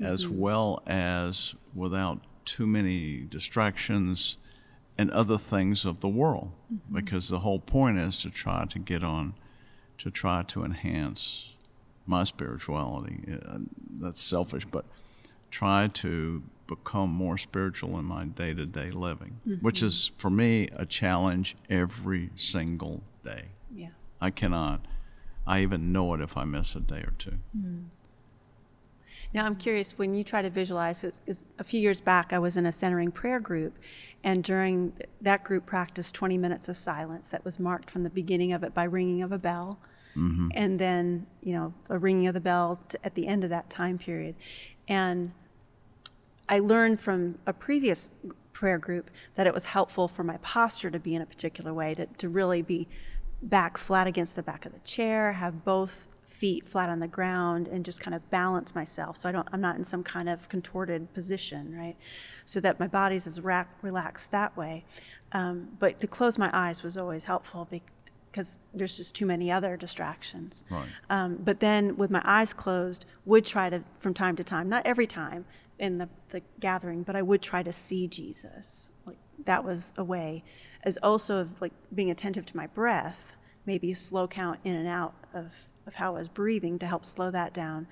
as 0.00 0.24
mm-hmm. 0.24 0.38
well 0.38 0.82
as 0.86 1.54
without 1.74 2.20
too 2.44 2.66
many 2.66 3.20
distractions 3.20 4.36
and 4.96 5.10
other 5.10 5.38
things 5.38 5.84
of 5.84 6.00
the 6.00 6.08
world. 6.08 6.52
Mm-hmm. 6.72 6.94
Because 6.94 7.28
the 7.28 7.40
whole 7.40 7.60
point 7.60 7.98
is 7.98 8.20
to 8.22 8.30
try 8.30 8.64
to 8.68 8.78
get 8.78 9.04
on, 9.04 9.34
to 9.98 10.10
try 10.10 10.42
to 10.44 10.64
enhance 10.64 11.54
my 12.06 12.24
spirituality. 12.24 13.20
Uh, 13.30 13.58
that's 14.00 14.20
selfish, 14.20 14.64
but 14.64 14.86
try 15.50 15.88
to 15.88 16.42
become 16.66 17.10
more 17.10 17.38
spiritual 17.38 17.98
in 17.98 18.04
my 18.04 18.24
day 18.24 18.54
to 18.54 18.66
day 18.66 18.90
living, 18.90 19.40
mm-hmm. 19.46 19.64
which 19.64 19.82
is 19.82 20.12
for 20.16 20.30
me 20.30 20.68
a 20.74 20.86
challenge 20.86 21.56
every 21.68 22.30
single 22.36 23.02
day. 23.24 23.46
Yeah. 23.74 23.88
I 24.20 24.30
cannot, 24.30 24.86
I 25.46 25.60
even 25.60 25.92
know 25.92 26.12
it 26.14 26.20
if 26.20 26.36
I 26.36 26.44
miss 26.44 26.74
a 26.74 26.80
day 26.80 27.00
or 27.00 27.14
two. 27.18 27.38
Now, 29.34 29.44
I'm 29.44 29.56
curious 29.56 29.98
when 29.98 30.14
you 30.14 30.24
try 30.24 30.42
to 30.42 30.50
visualize, 30.50 31.02
because 31.02 31.44
a 31.58 31.64
few 31.64 31.80
years 31.80 32.00
back 32.00 32.32
I 32.32 32.38
was 32.38 32.56
in 32.56 32.64
a 32.64 32.72
centering 32.72 33.10
prayer 33.10 33.40
group, 33.40 33.78
and 34.24 34.42
during 34.42 34.94
that 35.20 35.44
group 35.44 35.66
practice 35.66 36.10
20 36.10 36.38
minutes 36.38 36.68
of 36.68 36.76
silence 36.76 37.28
that 37.28 37.44
was 37.44 37.60
marked 37.60 37.90
from 37.90 38.04
the 38.04 38.10
beginning 38.10 38.52
of 38.52 38.62
it 38.62 38.74
by 38.74 38.84
ringing 38.84 39.22
of 39.22 39.30
a 39.30 39.38
bell, 39.38 39.78
mm-hmm. 40.16 40.48
and 40.54 40.78
then, 40.78 41.26
you 41.42 41.52
know, 41.52 41.74
a 41.90 41.98
ringing 41.98 42.26
of 42.26 42.34
the 42.34 42.40
bell 42.40 42.80
t- 42.88 42.98
at 43.04 43.14
the 43.14 43.26
end 43.26 43.44
of 43.44 43.50
that 43.50 43.68
time 43.68 43.98
period. 43.98 44.34
And 44.88 45.32
I 46.48 46.58
learned 46.58 47.00
from 47.00 47.38
a 47.46 47.52
previous 47.52 48.10
prayer 48.52 48.78
group 48.78 49.10
that 49.34 49.46
it 49.46 49.54
was 49.54 49.66
helpful 49.66 50.08
for 50.08 50.24
my 50.24 50.38
posture 50.38 50.90
to 50.90 50.98
be 50.98 51.14
in 51.14 51.22
a 51.22 51.26
particular 51.26 51.74
way, 51.74 51.94
to, 51.94 52.06
to 52.06 52.28
really 52.28 52.62
be 52.62 52.88
back 53.42 53.76
flat 53.76 54.06
against 54.06 54.34
the 54.34 54.42
back 54.42 54.66
of 54.66 54.72
the 54.72 54.80
chair, 54.80 55.34
have 55.34 55.64
both 55.64 56.08
feet 56.38 56.66
flat 56.66 56.88
on 56.88 57.00
the 57.00 57.08
ground, 57.08 57.66
and 57.66 57.84
just 57.84 58.00
kind 58.00 58.14
of 58.14 58.22
balance 58.30 58.74
myself 58.74 59.16
so 59.16 59.28
I 59.28 59.32
don't, 59.32 59.48
I'm 59.52 59.60
not 59.60 59.76
in 59.76 59.84
some 59.84 60.04
kind 60.04 60.28
of 60.28 60.48
contorted 60.48 61.12
position, 61.12 61.76
right? 61.76 61.96
So 62.44 62.60
that 62.60 62.78
my 62.78 62.86
body's 62.86 63.26
as 63.26 63.40
relaxed 63.82 64.30
that 64.30 64.56
way. 64.56 64.84
Um, 65.32 65.76
but 65.78 66.00
to 66.00 66.06
close 66.06 66.38
my 66.38 66.50
eyes 66.52 66.82
was 66.82 66.96
always 66.96 67.24
helpful 67.24 67.68
because 67.70 68.58
there's 68.72 68.96
just 68.96 69.14
too 69.14 69.26
many 69.26 69.50
other 69.50 69.76
distractions. 69.76 70.64
Right. 70.70 70.88
Um, 71.10 71.38
but 71.44 71.58
then 71.60 71.96
with 71.96 72.10
my 72.10 72.22
eyes 72.24 72.54
closed, 72.54 73.04
would 73.26 73.44
try 73.44 73.68
to, 73.68 73.82
from 73.98 74.14
time 74.14 74.36
to 74.36 74.44
time, 74.44 74.68
not 74.68 74.86
every 74.86 75.06
time 75.06 75.44
in 75.78 75.98
the, 75.98 76.08
the 76.30 76.42
gathering, 76.60 77.02
but 77.02 77.16
I 77.16 77.22
would 77.22 77.42
try 77.42 77.62
to 77.62 77.72
see 77.72 78.06
Jesus. 78.06 78.90
Like 79.04 79.18
that 79.44 79.64
was 79.64 79.92
a 79.96 80.04
way, 80.04 80.44
as 80.84 80.96
also 80.98 81.40
of 81.40 81.60
like 81.60 81.72
being 81.92 82.10
attentive 82.10 82.46
to 82.46 82.56
my 82.56 82.68
breath, 82.68 83.36
maybe 83.66 83.92
slow 83.92 84.26
count 84.28 84.60
in 84.64 84.74
and 84.74 84.88
out 84.88 85.14
of, 85.34 85.67
of 85.88 85.94
how 85.94 86.14
I 86.14 86.18
was 86.20 86.28
breathing 86.28 86.78
to 86.78 86.86
help 86.86 87.04
slow 87.04 87.32
that 87.32 87.52
down. 87.52 87.88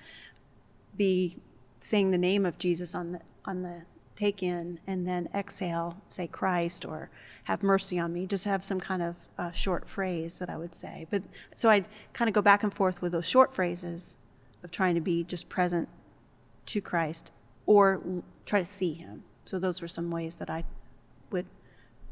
Be 0.95 1.37
saying 1.81 2.11
the 2.11 2.17
name 2.17 2.45
of 2.45 2.57
Jesus 2.57 2.95
on 2.95 3.11
the 3.11 3.21
on 3.43 3.63
the 3.63 3.81
take 4.15 4.41
in 4.41 4.79
and 4.87 5.07
then 5.07 5.29
exhale, 5.33 6.01
say 6.09 6.27
Christ 6.27 6.83
or 6.85 7.09
have 7.45 7.61
mercy 7.61 7.99
on 7.99 8.11
me. 8.13 8.25
Just 8.25 8.45
have 8.45 8.65
some 8.65 8.79
kind 8.79 9.01
of 9.01 9.15
uh, 9.37 9.51
short 9.51 9.87
phrase 9.87 10.39
that 10.39 10.49
I 10.49 10.57
would 10.57 10.73
say. 10.73 11.07
But 11.09 11.23
so 11.55 11.69
I'd 11.69 11.87
kind 12.13 12.27
of 12.27 12.33
go 12.33 12.41
back 12.41 12.63
and 12.63 12.73
forth 12.73 13.01
with 13.01 13.11
those 13.11 13.27
short 13.27 13.53
phrases 13.53 14.17
of 14.63 14.71
trying 14.71 14.95
to 14.95 15.01
be 15.01 15.23
just 15.23 15.47
present 15.49 15.87
to 16.65 16.81
Christ 16.81 17.31
or 17.65 18.01
try 18.45 18.59
to 18.59 18.65
see 18.65 18.93
him. 18.93 19.23
So 19.45 19.59
those 19.59 19.81
were 19.81 19.87
some 19.87 20.09
ways 20.09 20.37
that 20.37 20.49
I 20.49 20.63
would 21.31 21.45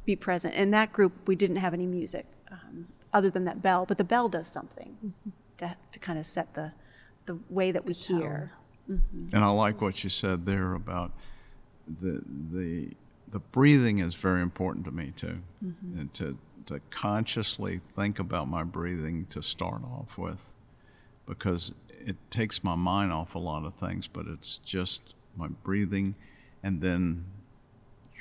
be 0.06 0.16
present. 0.16 0.54
In 0.54 0.72
that 0.72 0.94
group, 0.94 1.14
we 1.28 1.36
didn't 1.36 1.58
have 1.58 1.74
any 1.74 1.88
music 1.88 2.28
um, 2.52 2.88
other 3.12 3.30
than 3.30 3.46
that 3.46 3.62
bell, 3.62 3.86
but 3.86 3.98
the 3.98 4.04
bell 4.04 4.30
does 4.30 4.48
something 4.48 5.14
to, 5.58 5.76
to 5.92 6.00
kind 6.00 6.20
of 6.20 6.26
set 6.26 6.54
the, 6.54 6.72
the 7.26 7.38
way 7.50 7.72
that 7.72 7.86
we 7.86 7.94
hear. 7.94 8.52
Mm-hmm. 8.90 9.36
And 9.36 9.44
I 9.44 9.50
like 9.50 9.82
what 9.82 10.04
you 10.04 10.10
said 10.10 10.46
there 10.46 10.74
about 10.74 11.12
the 11.88 12.22
the 12.52 12.92
the 13.32 13.40
breathing 13.40 14.00
is 14.00 14.16
very 14.16 14.42
important 14.42 14.86
to 14.86 14.92
me 14.92 15.12
too, 15.16 15.40
mm-hmm. 15.64 16.00
and 16.00 16.14
to 16.14 16.38
to 16.68 16.80
consciously 16.90 17.82
think 17.96 18.20
about 18.20 18.48
my 18.48 18.64
breathing 18.64 19.28
to 19.30 19.42
start 19.42 19.84
off 19.84 20.18
with, 20.18 20.50
because 21.28 21.74
it 21.90 22.16
takes 22.30 22.64
my 22.64 22.76
mind 22.76 23.12
off 23.12 23.36
a 23.36 23.40
lot 23.40 23.66
of 23.66 23.74
things, 23.76 24.08
but 24.08 24.28
it's 24.28 24.60
just 24.60 25.16
my 25.36 25.48
breathing, 25.48 26.16
and 26.62 26.82
then 26.82 27.26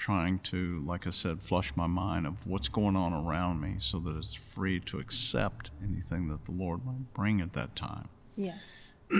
trying 0.04 0.38
to, 0.38 0.84
like 0.86 1.06
I 1.06 1.10
said, 1.10 1.40
flush 1.40 1.72
my 1.76 1.86
mind 1.86 2.26
of 2.26 2.46
what's 2.46 2.68
going 2.68 2.94
on 2.94 3.14
around 3.14 3.62
me, 3.62 3.76
so 3.78 3.98
that 4.00 4.14
it's 4.18 4.34
free 4.34 4.78
to 4.80 4.98
accept 4.98 5.70
anything 5.82 6.28
that 6.28 6.44
the 6.44 6.50
Lord 6.50 6.84
might 6.84 7.14
bring 7.14 7.40
at 7.40 7.54
that 7.54 7.74
time. 7.74 8.08
Yes. 8.36 8.88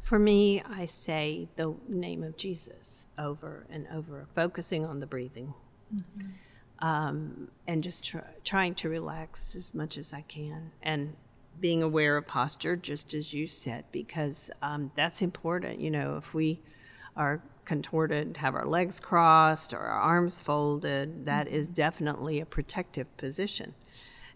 For 0.00 0.18
me, 0.18 0.60
I 0.68 0.86
say 0.86 1.46
the 1.54 1.72
name 1.86 2.24
of 2.24 2.36
Jesus 2.36 3.06
over 3.16 3.64
and 3.70 3.86
over, 3.94 4.26
focusing 4.34 4.84
on 4.84 4.98
the 4.98 5.06
breathing. 5.06 5.54
Um, 6.80 7.52
and 7.68 7.84
just 7.84 8.02
try, 8.02 8.24
trying 8.42 8.74
to 8.74 8.88
relax 8.88 9.54
as 9.54 9.72
much 9.72 9.98
as 9.98 10.12
I 10.12 10.22
can. 10.22 10.72
And 10.82 11.14
being 11.60 11.80
aware 11.80 12.16
of 12.16 12.26
posture, 12.26 12.74
just 12.74 13.14
as 13.14 13.32
you 13.32 13.46
said, 13.46 13.84
because 13.92 14.50
um, 14.62 14.90
that's 14.96 15.22
important. 15.22 15.78
You 15.78 15.92
know, 15.92 16.16
if 16.16 16.34
we 16.34 16.60
are 17.16 17.40
contorted, 17.70 18.38
have 18.38 18.56
our 18.56 18.66
legs 18.66 18.98
crossed 18.98 19.72
or 19.72 19.78
our 19.78 20.00
arms 20.00 20.40
folded, 20.40 21.24
that 21.26 21.46
is 21.46 21.66
mm-hmm. 21.66 21.74
definitely 21.74 22.40
a 22.40 22.44
protective 22.44 23.16
position. 23.16 23.76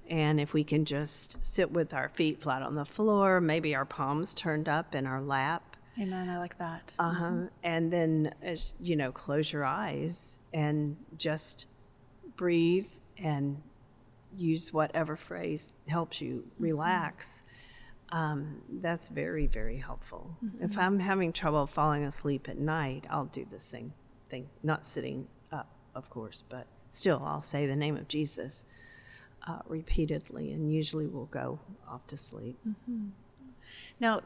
And 0.09 0.39
if 0.39 0.55
we 0.55 0.63
can 0.63 0.85
just 0.85 1.45
sit 1.45 1.73
with 1.73 1.93
our 1.93 2.09
feet 2.11 2.41
flat 2.41 2.63
on 2.63 2.77
the 2.77 2.85
floor, 2.85 3.41
maybe 3.41 3.75
our 3.75 3.85
palms 3.85 4.35
turned 4.35 4.69
up 4.69 4.95
in 4.95 5.05
our 5.05 5.21
lap, 5.21 5.77
Amen. 6.01 6.29
I 6.29 6.39
like 6.39 6.59
that. 6.59 6.95
uh-huh. 6.97 7.25
Mm-hmm. 7.25 7.47
and 7.65 7.93
then, 7.93 8.35
you 8.81 8.95
know, 8.95 9.11
close 9.11 9.53
your 9.53 9.65
eyes 9.65 10.39
and 10.53 10.97
just 11.17 11.67
breathe 12.37 12.87
and 13.19 13.61
use 14.37 14.73
whatever 14.73 15.17
phrase 15.17 15.73
helps 15.89 16.21
you 16.21 16.35
mm-hmm. 16.35 16.63
relax. 16.63 17.43
Um, 18.19 18.63
that's 18.81 19.09
very, 19.09 19.47
very 19.49 19.79
helpful. 19.79 20.37
If 20.61 20.79
I'm 20.79 21.01
having 21.01 21.33
trouble 21.33 21.67
falling 21.67 22.05
asleep 22.05 22.49
at 22.49 22.59
night, 22.59 23.05
I'll 23.11 23.25
do 23.27 23.45
the 23.49 23.59
same 23.59 23.93
thing. 24.31 24.49
Not 24.63 24.87
sitting 24.87 25.27
up, 25.51 25.69
of 25.97 26.09
course, 26.11 26.45
but 26.49 26.67
still, 26.91 27.21
I'll 27.27 27.43
say 27.43 27.67
the 27.67 27.75
name 27.75 27.97
of 27.97 28.07
Jesus 28.07 28.67
uh, 29.49 29.59
repeatedly, 29.67 30.53
and 30.53 30.73
usually 30.73 31.07
we'll 31.07 31.27
go 31.27 31.59
off 31.89 32.07
to 32.07 32.17
sleep. 32.17 32.57
Now, 33.99 34.21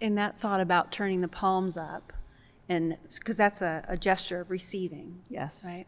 in 0.00 0.14
that 0.16 0.38
thought 0.38 0.60
about 0.60 0.92
turning 0.92 1.20
the 1.22 1.28
palms 1.28 1.76
up, 1.78 2.12
and 2.68 2.98
because 3.18 3.36
that's 3.38 3.62
a, 3.62 3.82
a 3.88 3.96
gesture 3.96 4.40
of 4.40 4.50
receiving, 4.50 5.20
Yes. 5.30 5.64
right? 5.66 5.86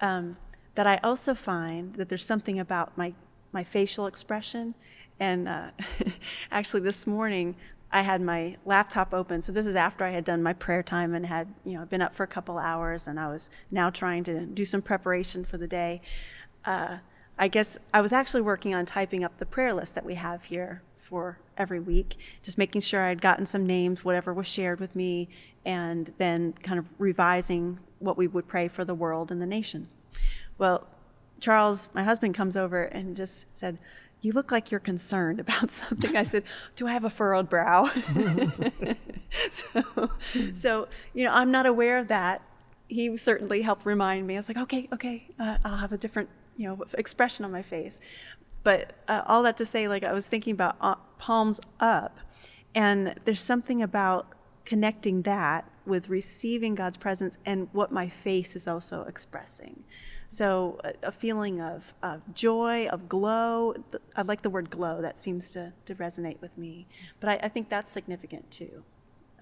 Um, 0.00 0.36
that 0.76 0.86
I 0.86 0.98
also 1.02 1.34
find 1.34 1.94
that 1.96 2.08
there's 2.08 2.24
something 2.24 2.58
about 2.58 2.96
my 2.96 3.12
my 3.52 3.64
facial 3.64 4.06
expression, 4.06 4.74
and 5.20 5.46
uh, 5.46 5.70
actually 6.50 6.80
this 6.80 7.06
morning 7.06 7.54
I 7.92 8.02
had 8.02 8.20
my 8.20 8.56
laptop 8.64 9.12
open. 9.12 9.42
So 9.42 9.52
this 9.52 9.66
is 9.66 9.74
after 9.74 10.04
I 10.04 10.10
had 10.10 10.24
done 10.24 10.42
my 10.42 10.52
prayer 10.52 10.82
time 10.82 11.14
and 11.14 11.26
had 11.26 11.48
you 11.64 11.74
know 11.74 11.84
been 11.84 12.02
up 12.02 12.14
for 12.14 12.22
a 12.22 12.28
couple 12.28 12.58
hours, 12.58 13.06
and 13.06 13.18
I 13.18 13.28
was 13.28 13.50
now 13.70 13.90
trying 13.90 14.24
to 14.24 14.46
do 14.46 14.64
some 14.64 14.80
preparation 14.82 15.44
for 15.44 15.58
the 15.58 15.66
day. 15.66 16.00
Uh, 16.64 16.98
I 17.38 17.48
guess 17.48 17.78
I 17.92 18.00
was 18.00 18.12
actually 18.12 18.42
working 18.42 18.74
on 18.74 18.86
typing 18.86 19.24
up 19.24 19.38
the 19.38 19.46
prayer 19.46 19.72
list 19.72 19.94
that 19.94 20.04
we 20.04 20.14
have 20.14 20.44
here 20.44 20.82
for 20.96 21.38
every 21.56 21.80
week, 21.80 22.16
just 22.42 22.58
making 22.58 22.82
sure 22.82 23.02
I'd 23.02 23.20
gotten 23.20 23.46
some 23.46 23.66
names, 23.66 24.04
whatever 24.04 24.32
was 24.32 24.46
shared 24.46 24.78
with 24.78 24.94
me, 24.94 25.28
and 25.64 26.12
then 26.18 26.52
kind 26.62 26.78
of 26.78 26.86
revising 26.98 27.80
what 27.98 28.16
we 28.16 28.26
would 28.26 28.46
pray 28.46 28.68
for 28.68 28.84
the 28.84 28.94
world 28.94 29.32
and 29.32 29.42
the 29.42 29.46
nation. 29.46 29.88
Well, 30.58 30.86
Charles, 31.40 31.88
my 31.94 32.04
husband, 32.04 32.34
comes 32.34 32.56
over 32.56 32.82
and 32.82 33.16
just 33.16 33.46
said, 33.56 33.78
You 34.20 34.32
look 34.32 34.52
like 34.52 34.70
you're 34.70 34.80
concerned 34.80 35.40
about 35.46 35.70
something. 35.70 36.16
I 36.16 36.22
said, 36.22 36.44
Do 36.76 36.86
I 36.86 36.92
have 36.92 37.04
a 37.04 37.10
furrowed 37.10 37.48
brow? 37.48 37.90
so, 39.50 40.10
so, 40.54 40.88
you 41.14 41.24
know, 41.24 41.32
I'm 41.32 41.50
not 41.50 41.66
aware 41.66 41.98
of 41.98 42.08
that. 42.08 42.42
He 42.88 43.16
certainly 43.16 43.62
helped 43.62 43.86
remind 43.86 44.26
me. 44.26 44.34
I 44.34 44.38
was 44.38 44.48
like, 44.48 44.58
Okay, 44.58 44.88
okay, 44.92 45.28
uh, 45.38 45.58
I'll 45.64 45.78
have 45.78 45.92
a 45.92 45.98
different, 45.98 46.28
you 46.56 46.68
know, 46.68 46.84
expression 46.94 47.44
on 47.44 47.52
my 47.52 47.62
face. 47.62 48.00
But 48.62 48.92
uh, 49.08 49.22
all 49.26 49.42
that 49.44 49.56
to 49.58 49.66
say, 49.66 49.88
like, 49.88 50.04
I 50.04 50.12
was 50.12 50.28
thinking 50.28 50.52
about 50.52 50.76
uh, 50.80 50.96
palms 51.18 51.60
up, 51.78 52.18
and 52.74 53.14
there's 53.24 53.40
something 53.40 53.80
about 53.80 54.26
connecting 54.66 55.22
that 55.22 55.64
with 55.86 56.08
receiving 56.08 56.74
God's 56.74 56.96
presence 56.96 57.38
and 57.44 57.68
what 57.72 57.90
my 57.90 58.08
face 58.08 58.54
is 58.54 58.68
also 58.68 59.02
expressing. 59.02 59.84
So 60.32 60.78
a, 60.84 61.08
a 61.08 61.12
feeling 61.12 61.60
of, 61.60 61.92
of 62.04 62.22
joy, 62.34 62.86
of 62.86 63.08
glow. 63.08 63.74
I 64.14 64.22
like 64.22 64.42
the 64.42 64.50
word 64.50 64.70
glow. 64.70 65.02
That 65.02 65.18
seems 65.18 65.50
to, 65.50 65.72
to 65.86 65.94
resonate 65.96 66.40
with 66.40 66.56
me. 66.56 66.86
But 67.18 67.30
I, 67.30 67.40
I 67.46 67.48
think 67.48 67.68
that's 67.68 67.90
significant 67.90 68.48
too. 68.48 68.84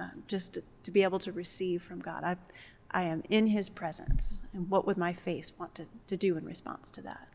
Um, 0.00 0.22
just 0.28 0.54
to, 0.54 0.62
to 0.84 0.90
be 0.90 1.02
able 1.02 1.18
to 1.18 1.30
receive 1.32 1.82
from 1.82 2.00
God. 2.00 2.24
I, 2.24 2.36
I 2.90 3.02
am 3.02 3.22
in 3.28 3.48
His 3.48 3.68
presence. 3.68 4.40
And 4.54 4.70
what 4.70 4.86
would 4.86 4.96
my 4.96 5.12
face 5.12 5.52
want 5.58 5.74
to, 5.74 5.86
to 6.06 6.16
do 6.16 6.38
in 6.38 6.46
response 6.46 6.90
to 6.92 7.02
that? 7.02 7.28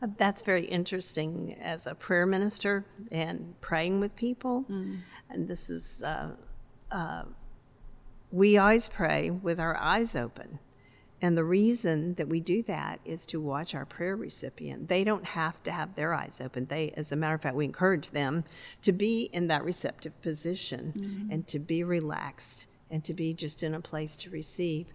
Uh, 0.00 0.06
That's 0.16 0.42
very 0.42 0.66
interesting 0.66 1.56
as 1.60 1.86
a 1.86 1.96
prayer 1.96 2.26
minister 2.26 2.84
and 3.10 3.60
praying 3.60 3.98
with 3.98 4.14
people. 4.14 4.66
And 5.28 5.48
this 5.48 5.68
is, 5.68 6.00
uh, 6.04 6.28
uh, 6.92 7.24
we 8.30 8.56
always 8.56 8.88
pray 8.88 9.30
with 9.30 9.58
our 9.58 9.76
eyes 9.76 10.14
open. 10.14 10.60
And 11.20 11.36
the 11.36 11.44
reason 11.44 12.14
that 12.14 12.28
we 12.28 12.38
do 12.40 12.62
that 12.64 13.00
is 13.04 13.26
to 13.26 13.40
watch 13.40 13.74
our 13.74 13.84
prayer 13.84 14.14
recipient. 14.14 14.88
They 14.88 15.02
don't 15.02 15.24
have 15.24 15.60
to 15.64 15.72
have 15.72 15.94
their 15.94 16.14
eyes 16.14 16.40
open. 16.40 16.66
They, 16.66 16.92
as 16.96 17.10
a 17.10 17.16
matter 17.16 17.34
of 17.34 17.42
fact, 17.42 17.56
we 17.56 17.64
encourage 17.64 18.10
them 18.10 18.44
to 18.82 18.92
be 18.92 19.28
in 19.32 19.48
that 19.48 19.64
receptive 19.64 20.20
position 20.22 20.94
mm-hmm. 20.96 21.32
and 21.32 21.46
to 21.48 21.58
be 21.58 21.82
relaxed 21.82 22.68
and 22.90 23.02
to 23.04 23.12
be 23.12 23.34
just 23.34 23.62
in 23.62 23.74
a 23.74 23.80
place 23.80 24.14
to 24.16 24.30
receive. 24.30 24.86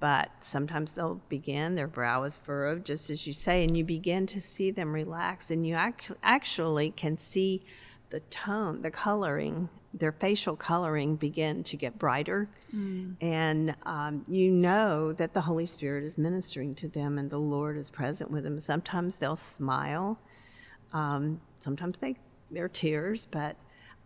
But 0.00 0.30
sometimes 0.40 0.92
they'll 0.92 1.20
begin, 1.28 1.74
their 1.74 1.88
brow 1.88 2.22
is 2.22 2.38
furrowed, 2.38 2.84
just 2.84 3.10
as 3.10 3.26
you 3.26 3.32
say, 3.32 3.64
and 3.64 3.76
you 3.76 3.84
begin 3.84 4.26
to 4.28 4.40
see 4.40 4.70
them 4.70 4.94
relax, 4.94 5.50
and 5.50 5.66
you 5.66 5.74
act- 5.74 6.12
actually 6.22 6.92
can 6.92 7.18
see 7.18 7.64
the 8.10 8.20
tone, 8.20 8.82
the 8.82 8.92
coloring, 8.92 9.68
their 9.94 10.12
facial 10.12 10.54
coloring 10.56 11.16
begin 11.16 11.62
to 11.64 11.76
get 11.76 11.98
brighter. 11.98 12.48
And 13.20 13.74
um, 13.84 14.24
you 14.28 14.50
know 14.50 15.12
that 15.14 15.32
the 15.32 15.40
Holy 15.40 15.66
Spirit 15.66 16.04
is 16.04 16.18
ministering 16.18 16.74
to 16.76 16.88
them 16.88 17.18
and 17.18 17.30
the 17.30 17.38
Lord 17.38 17.76
is 17.78 17.90
present 17.90 18.30
with 18.30 18.44
them. 18.44 18.60
Sometimes 18.60 19.16
they'll 19.16 19.36
smile, 19.36 20.18
um, 20.92 21.40
sometimes 21.60 21.98
they, 21.98 22.16
they're 22.50 22.68
tears, 22.68 23.26
but 23.30 23.56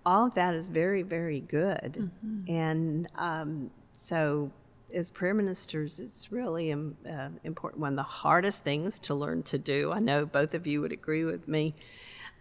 all 0.06 0.26
of 0.26 0.34
that 0.34 0.54
is 0.54 0.68
very, 0.68 1.02
very 1.02 1.40
good. 1.40 2.10
And 2.48 3.08
um, 3.16 3.70
so, 3.94 4.50
as 4.94 5.10
prayer 5.10 5.32
ministers, 5.34 6.00
it's 6.00 6.30
really 6.30 6.70
um, 6.72 6.96
uh, 7.08 7.28
important. 7.44 7.80
One 7.80 7.92
of 7.92 7.96
the 7.96 8.02
hardest 8.02 8.62
things 8.62 8.98
to 9.00 9.14
learn 9.14 9.42
to 9.44 9.58
do, 9.58 9.90
I 9.92 10.00
know 10.00 10.26
both 10.26 10.54
of 10.54 10.66
you 10.66 10.80
would 10.82 10.92
agree 10.92 11.24
with 11.24 11.48
me, 11.48 11.74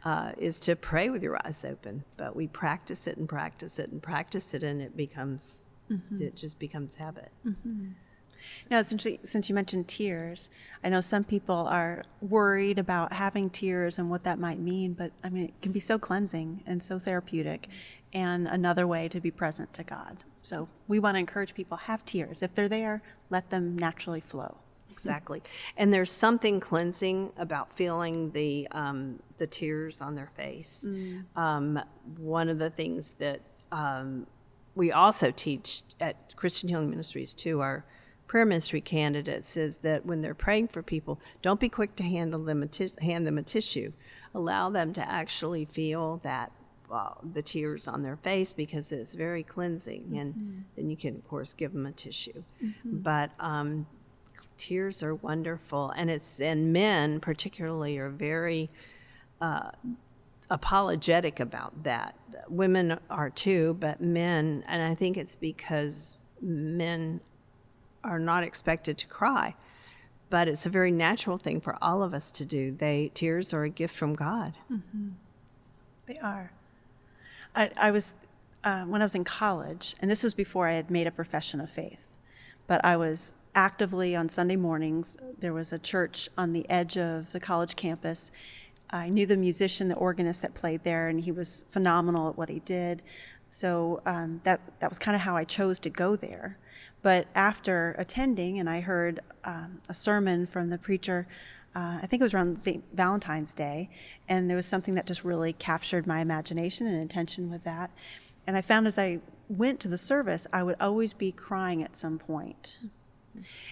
uh, 0.04 0.32
is 0.38 0.60
to 0.60 0.76
pray 0.76 1.10
with 1.10 1.24
your 1.24 1.40
eyes 1.46 1.64
open. 1.66 2.04
But 2.18 2.36
we 2.36 2.48
practice 2.48 3.08
it 3.08 3.18
and 3.18 3.28
practice 3.28 3.80
it 3.80 3.90
and 3.92 4.02
practice 4.02 4.54
it, 4.54 4.64
and 4.64 4.82
it 4.82 4.96
becomes, 4.98 5.64
it 6.20 6.36
just 6.36 6.60
becomes 6.60 6.96
habit. 6.96 7.32
Now, 8.72 8.82
since 8.82 9.06
you, 9.06 9.20
since 9.24 9.50
you 9.50 9.56
mentioned 9.56 9.88
tears, 9.88 10.50
I 10.84 10.90
know 10.90 11.02
some 11.02 11.24
people 11.24 11.68
are 11.70 12.04
worried 12.22 12.80
about 12.80 13.14
having 13.14 13.52
tears 13.52 14.00
and 14.00 14.10
what 14.10 14.24
that 14.24 14.40
might 14.40 14.60
mean, 14.60 14.94
but 14.94 15.12
I 15.24 15.30
mean, 15.30 15.46
it 15.46 15.62
can 15.62 15.72
be 15.72 15.80
so 15.80 16.00
cleansing 16.00 16.64
and 16.66 16.82
so 16.82 16.98
therapeutic 16.98 17.68
and 18.14 18.48
another 18.48 18.88
way 18.88 19.08
to 19.10 19.20
be 19.20 19.30
present 19.30 19.74
to 19.74 19.84
God. 19.84 20.18
So 20.42 20.70
we 20.88 20.98
want 20.98 21.16
to 21.16 21.20
encourage 21.20 21.54
people 21.54 21.78
have 21.78 22.04
tears. 22.04 22.42
If 22.42 22.56
they're 22.56 22.68
there, 22.68 23.04
let 23.30 23.52
them 23.52 23.78
naturally 23.78 24.22
flow. 24.22 24.58
Exactly, 24.92 25.42
and 25.78 25.94
there's 25.94 26.12
something 26.12 26.60
cleansing 26.60 27.32
about 27.38 27.76
feeling 27.76 28.32
the 28.32 28.68
um, 28.72 29.20
the 29.38 29.48
tears 29.48 30.02
on 30.02 30.16
their 30.16 30.32
face. 30.36 30.86
Um, 31.36 31.80
one 32.18 32.50
of 32.50 32.60
the 32.60 32.70
things 32.70 33.16
that 33.20 33.42
um, 33.72 34.28
we 34.76 34.92
also 34.92 35.32
teach 35.32 35.84
at 36.00 36.36
Christian 36.36 36.70
Healing 36.70 36.90
Ministries 36.90 37.34
to 37.36 37.62
our 37.62 37.86
prayer 38.28 38.46
ministry 38.46 38.80
candidates 38.80 39.58
is 39.58 39.78
that 39.78 40.06
when 40.06 40.22
they're 40.22 40.34
praying 40.34 40.66
for 40.70 40.82
people, 40.82 41.20
don't 41.42 41.60
be 41.60 41.68
quick 41.68 41.98
to 41.98 42.04
handle 42.04 42.42
them 42.42 42.64
a 42.64 43.04
hand 43.04 43.28
them 43.28 43.38
a 43.38 43.44
tissue. 43.44 43.92
Allow 44.34 44.70
them 44.70 44.94
to 44.94 45.12
actually 45.12 45.66
feel 45.66 46.22
that 46.24 46.54
uh, 46.90 47.10
the 47.34 47.42
tears 47.42 47.88
on 47.88 48.04
their 48.04 48.16
face 48.16 48.54
because 48.54 48.94
it's 48.94 49.14
very 49.14 49.44
cleansing, 49.44 50.04
mm-hmm. 50.04 50.18
and 50.18 50.66
then 50.78 50.90
you 50.90 50.96
can, 50.96 51.16
of 51.16 51.28
course, 51.28 51.52
give 51.52 51.74
them 51.74 51.86
a 51.86 51.92
tissue. 51.92 52.44
Mm-hmm. 52.64 52.98
But 53.00 53.32
um, 53.40 53.86
tears 54.62 55.04
are 55.04 55.16
wonderful, 55.16 55.92
and 55.92 56.10
it's 56.10 56.40
and 56.40 56.72
men 56.72 57.20
particularly 57.20 57.98
are 57.98 58.10
very. 58.10 58.70
Uh, 59.40 59.72
apologetic 60.52 61.40
about 61.40 61.84
that. 61.84 62.14
Women 62.50 63.00
are 63.10 63.30
too, 63.30 63.78
but 63.80 64.02
men, 64.02 64.66
and 64.68 64.84
I 64.84 64.94
think 64.94 65.16
it's 65.16 65.38
because 65.38 66.24
men 66.42 67.22
are 68.04 68.20
not 68.20 68.44
expected 68.44 68.98
to 68.98 69.08
cry 69.08 69.56
but 70.32 70.48
it's 70.48 70.66
a 70.66 70.70
very 70.70 70.92
natural 70.92 71.38
thing 71.38 71.62
for 71.62 71.78
all 71.82 72.02
of 72.02 72.14
us 72.16 72.32
to 72.32 72.46
do. 72.46 72.72
They 72.72 73.12
tears 73.14 73.54
are 73.54 73.66
a 73.66 73.70
gift 73.70 73.94
from 73.94 74.16
God. 74.16 74.54
Mm-hmm. 74.72 75.10
They 76.08 76.16
are. 76.16 76.54
I, 77.54 77.70
I 77.78 77.92
was 77.92 78.16
uh, 78.64 78.84
when 78.84 79.02
I 79.02 79.06
was 79.06 79.14
in 79.14 79.26
college, 79.26 79.94
and 80.00 80.10
this 80.10 80.24
was 80.24 80.34
before 80.34 80.68
I 80.68 80.74
had 80.74 80.90
made 80.90 81.06
a 81.06 81.12
profession 81.12 81.60
of 81.60 81.70
faith, 81.70 82.00
but 82.66 82.84
I 82.84 82.96
was 82.96 83.34
actively 83.56 84.16
on 84.16 84.30
Sunday 84.30 84.56
mornings. 84.56 85.18
There 85.40 85.54
was 85.54 85.74
a 85.74 85.80
church 85.80 86.30
on 86.38 86.54
the 86.54 86.70
edge 86.70 86.98
of 86.98 87.32
the 87.32 87.40
college 87.40 87.76
campus. 87.76 88.32
I 88.90 89.10
knew 89.10 89.26
the 89.26 89.38
musician, 89.38 89.88
the 89.88 89.96
organist 89.96 90.42
that 90.42 90.54
played 90.54 90.84
there, 90.84 91.08
and 91.08 91.22
he 91.22 91.32
was 91.32 91.66
phenomenal 91.70 92.30
at 92.30 92.38
what 92.38 92.50
he 92.50 92.60
did. 92.60 93.02
So 93.50 94.02
um, 94.06 94.42
that 94.44 94.62
that 94.80 94.90
was 94.90 95.00
kind 95.00 95.16
of 95.16 95.22
how 95.22 95.36
I 95.36 95.44
chose 95.44 95.80
to 95.80 95.90
go 95.90 96.16
there. 96.16 96.58
But 97.02 97.28
after 97.34 97.96
attending, 97.98 98.60
and 98.60 98.70
I 98.70 98.82
heard 98.82 99.22
um, 99.44 99.82
a 99.90 99.94
sermon 99.94 100.46
from 100.46 100.70
the 100.70 100.78
preacher, 100.78 101.28
uh, 101.76 102.00
I 102.02 102.08
think 102.08 102.22
it 102.22 102.26
was 102.26 102.34
around 102.34 102.60
St. 102.60 102.84
Valentine's 102.94 103.56
Day, 103.56 103.90
and 104.28 104.50
there 104.50 104.58
was 104.58 104.68
something 104.68 104.94
that 104.96 105.08
just 105.08 105.24
really 105.24 105.54
captured 105.54 106.06
my 106.06 106.20
imagination 106.22 106.86
and 106.86 107.02
attention 107.02 107.50
with 107.50 107.64
that. 107.64 107.92
And 108.46 108.56
I 108.56 108.62
found 108.62 108.88
as 108.88 108.98
I 108.98 109.20
went 109.50 109.80
to 109.82 109.88
the 109.88 109.98
service, 109.98 110.48
I 110.54 110.64
would 110.64 110.76
always 110.80 111.14
be 111.14 111.32
crying 111.32 111.82
at 111.84 111.96
some 111.96 112.20
point. 112.20 112.78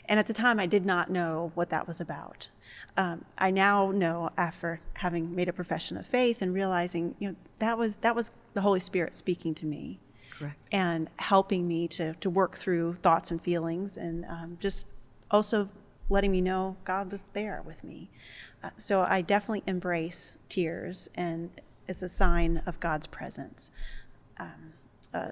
And 0.05 0.19
at 0.19 0.27
the 0.27 0.33
time, 0.33 0.59
I 0.59 0.65
did 0.65 0.85
not 0.85 1.09
know 1.09 1.51
what 1.55 1.69
that 1.69 1.87
was 1.87 1.99
about. 2.01 2.47
Um, 2.97 3.25
I 3.37 3.51
now 3.51 3.91
know 3.91 4.29
after 4.37 4.81
having 4.95 5.35
made 5.35 5.47
a 5.47 5.53
profession 5.53 5.97
of 5.97 6.05
faith 6.05 6.41
and 6.41 6.53
realizing, 6.53 7.15
you 7.19 7.29
know, 7.29 7.35
that 7.59 7.77
was 7.77 7.97
that 7.97 8.15
was 8.15 8.31
the 8.53 8.61
Holy 8.61 8.79
Spirit 8.79 9.15
speaking 9.15 9.53
to 9.55 9.65
me 9.65 9.99
Correct. 10.31 10.57
and 10.71 11.09
helping 11.17 11.67
me 11.67 11.87
to, 11.89 12.13
to 12.15 12.29
work 12.29 12.57
through 12.57 12.95
thoughts 12.95 13.31
and 13.31 13.41
feelings 13.41 13.97
and 13.97 14.25
um, 14.25 14.57
just 14.59 14.85
also 15.31 15.69
letting 16.09 16.31
me 16.31 16.41
know 16.41 16.75
God 16.85 17.11
was 17.11 17.25
there 17.33 17.61
with 17.65 17.83
me. 17.83 18.09
Uh, 18.63 18.71
so 18.77 19.01
I 19.01 19.21
definitely 19.21 19.63
embrace 19.67 20.33
tears 20.49 21.09
and 21.15 21.49
it's 21.87 22.01
a 22.01 22.09
sign 22.09 22.61
of 22.65 22.79
God's 22.79 23.07
presence. 23.07 23.71
Um, 24.37 24.73
uh, 25.13 25.31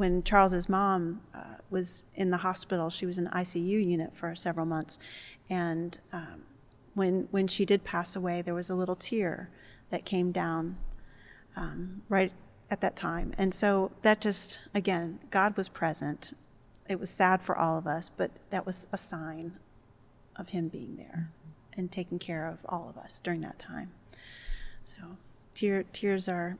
when 0.00 0.22
Charles's 0.22 0.66
mom 0.66 1.20
uh, 1.34 1.56
was 1.68 2.04
in 2.14 2.30
the 2.30 2.38
hospital, 2.38 2.88
she 2.88 3.04
was 3.04 3.18
in 3.18 3.26
ICU 3.26 3.86
unit 3.86 4.14
for 4.14 4.34
several 4.34 4.64
months, 4.64 4.98
and 5.50 5.98
um, 6.12 6.42
when 6.94 7.28
when 7.30 7.46
she 7.46 7.66
did 7.66 7.84
pass 7.84 8.16
away, 8.16 8.40
there 8.40 8.54
was 8.54 8.70
a 8.70 8.74
little 8.74 8.96
tear 8.96 9.50
that 9.90 10.06
came 10.06 10.32
down 10.32 10.78
um, 11.54 12.02
right 12.08 12.32
at 12.70 12.80
that 12.80 12.96
time. 12.96 13.34
And 13.36 13.52
so 13.52 13.90
that 14.02 14.20
just, 14.20 14.60
again, 14.74 15.18
God 15.30 15.56
was 15.56 15.68
present. 15.68 16.32
It 16.88 16.98
was 16.98 17.10
sad 17.10 17.42
for 17.42 17.56
all 17.58 17.76
of 17.76 17.86
us, 17.86 18.08
but 18.08 18.30
that 18.50 18.64
was 18.64 18.86
a 18.92 18.98
sign 18.98 19.58
of 20.36 20.50
Him 20.50 20.68
being 20.68 20.96
there 20.96 21.30
and 21.76 21.90
taking 21.90 22.18
care 22.18 22.46
of 22.46 22.58
all 22.66 22.88
of 22.88 22.96
us 22.96 23.20
during 23.20 23.40
that 23.42 23.58
time. 23.58 23.90
So 24.84 24.96
tear, 25.54 25.84
tears 25.92 26.28
are 26.28 26.56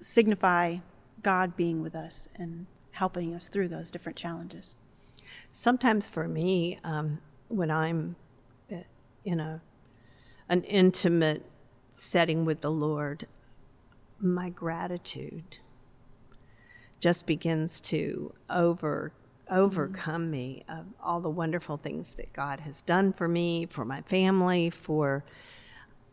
signify 0.00 0.78
God 1.22 1.56
being 1.56 1.82
with 1.82 1.94
us 1.94 2.28
and 2.36 2.66
helping 2.92 3.34
us 3.34 3.48
through 3.48 3.68
those 3.68 3.90
different 3.90 4.16
challenges. 4.16 4.76
Sometimes 5.52 6.08
for 6.08 6.28
me, 6.28 6.78
um, 6.84 7.18
when 7.48 7.70
I'm 7.70 8.16
uh, 8.72 8.76
in 9.24 9.40
a 9.40 9.60
an 10.48 10.64
intimate 10.64 11.44
setting 11.92 12.44
with 12.44 12.60
the 12.60 12.70
Lord, 12.70 13.26
my 14.18 14.50
gratitude 14.50 15.58
just 16.98 17.26
begins 17.26 17.80
to 17.80 18.34
over 18.48 19.12
overcome 19.48 20.22
mm-hmm. 20.22 20.30
me 20.30 20.64
of 20.68 20.86
all 21.02 21.20
the 21.20 21.30
wonderful 21.30 21.76
things 21.76 22.14
that 22.14 22.32
God 22.32 22.60
has 22.60 22.82
done 22.82 23.12
for 23.12 23.26
me, 23.26 23.66
for 23.66 23.84
my 23.84 24.02
family, 24.02 24.70
for 24.70 25.24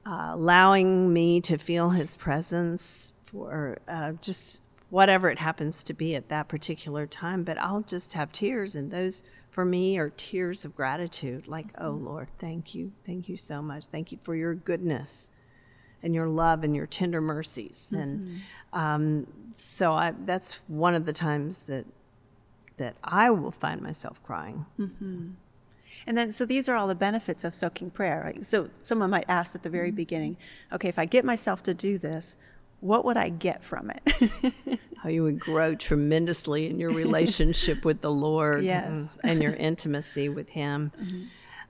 uh, 0.06 0.32
allowing 0.34 1.14
me 1.14 1.42
to 1.42 1.58
feel 1.58 1.92
His 1.92 2.16
presence, 2.16 3.14
for 3.26 3.78
uh, 3.88 4.14
just 4.14 4.62
whatever 4.90 5.30
it 5.30 5.40
happens 5.40 5.84
to 5.84 5.94
be 5.94 6.16
at 6.16 6.30
that 6.30 6.48
particular 6.48 7.06
time. 7.06 7.44
But 7.44 7.58
I'll 7.58 7.82
just 7.82 8.14
have 8.14 8.32
tears, 8.32 8.76
and 8.76 8.92
those 8.92 9.24
for 9.50 9.66
me 9.66 9.98
are 9.98 10.10
tears 10.10 10.66
of 10.66 10.76
gratitude 10.76 11.48
like, 11.48 11.68
oh 11.78 11.92
mm-hmm. 11.92 12.06
Lord, 12.06 12.28
thank 12.40 12.76
you. 12.76 12.92
Thank 13.06 13.28
you 13.28 13.38
so 13.38 13.62
much. 13.62 13.88
Thank 13.88 14.12
you 14.12 14.20
for 14.22 14.36
your 14.36 14.54
goodness 14.54 15.32
and 16.04 16.14
your 16.14 16.28
love 16.28 16.64
and 16.64 16.76
your 16.76 16.86
tender 16.86 17.22
mercies. 17.22 17.90
Mm-hmm. 17.92 18.02
And 18.02 18.42
um, 18.72 19.28
so 19.54 19.94
I, 19.94 20.14
that's 20.26 20.60
one 20.68 20.94
of 20.94 21.06
the 21.06 21.14
times 21.14 21.60
that 21.62 21.86
that 22.78 22.96
I 23.04 23.32
will 23.32 23.52
find 23.52 23.82
myself 23.82 24.22
crying. 24.24 24.68
Mm-hmm. 24.80 25.30
And 26.06 26.18
then, 26.18 26.32
so 26.32 26.46
these 26.46 26.70
are 26.70 26.76
all 26.76 26.88
the 26.88 26.94
benefits 26.94 27.44
of 27.44 27.56
soaking 27.56 27.90
prayer. 27.90 28.22
Right? 28.24 28.44
So 28.44 28.70
someone 28.84 29.10
might 29.10 29.26
ask 29.28 29.56
at 29.56 29.64
the 29.64 29.70
very 29.70 29.90
mm-hmm. 29.90 29.96
beginning, 29.96 30.38
okay, 30.72 30.88
if 30.88 31.00
I 31.00 31.06
get 31.06 31.26
myself 31.26 31.64
to 31.64 31.74
do 31.74 31.98
this, 31.98 32.36
what 32.80 33.06
would 33.06 33.18
I 33.18 33.30
get 33.30 33.64
from 33.64 33.92
it? 33.92 34.80
How 34.98 35.10
you 35.10 35.24
would 35.24 35.40
grow 35.40 35.76
tremendously 35.76 36.68
in 36.70 36.80
your 36.80 36.92
relationship 36.92 37.86
with 37.86 38.02
the 38.02 38.12
Lord 38.12 38.64
yes. 38.64 39.18
and 39.24 39.42
your 39.42 39.54
intimacy 39.54 40.30
with 40.30 40.50
Him. 40.50 40.92
Mm-hmm. 41.02 41.24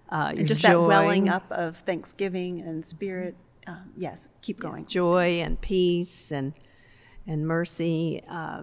Uh, 0.09 0.29
and 0.37 0.47
just 0.47 0.61
joy. 0.61 0.69
that 0.69 0.79
welling 0.79 1.27
up 1.27 1.51
of 1.51 1.75
thanksgiving 1.75 2.61
and 2.61 2.85
spirit 2.85 3.35
um, 3.67 3.91
yes, 3.97 4.29
keep 4.41 4.59
going. 4.59 4.77
Yes, 4.77 4.85
joy 4.85 5.41
and 5.41 5.59
peace 5.59 6.31
and 6.31 6.53
and 7.27 7.45
mercy 7.45 8.23
uh, 8.29 8.61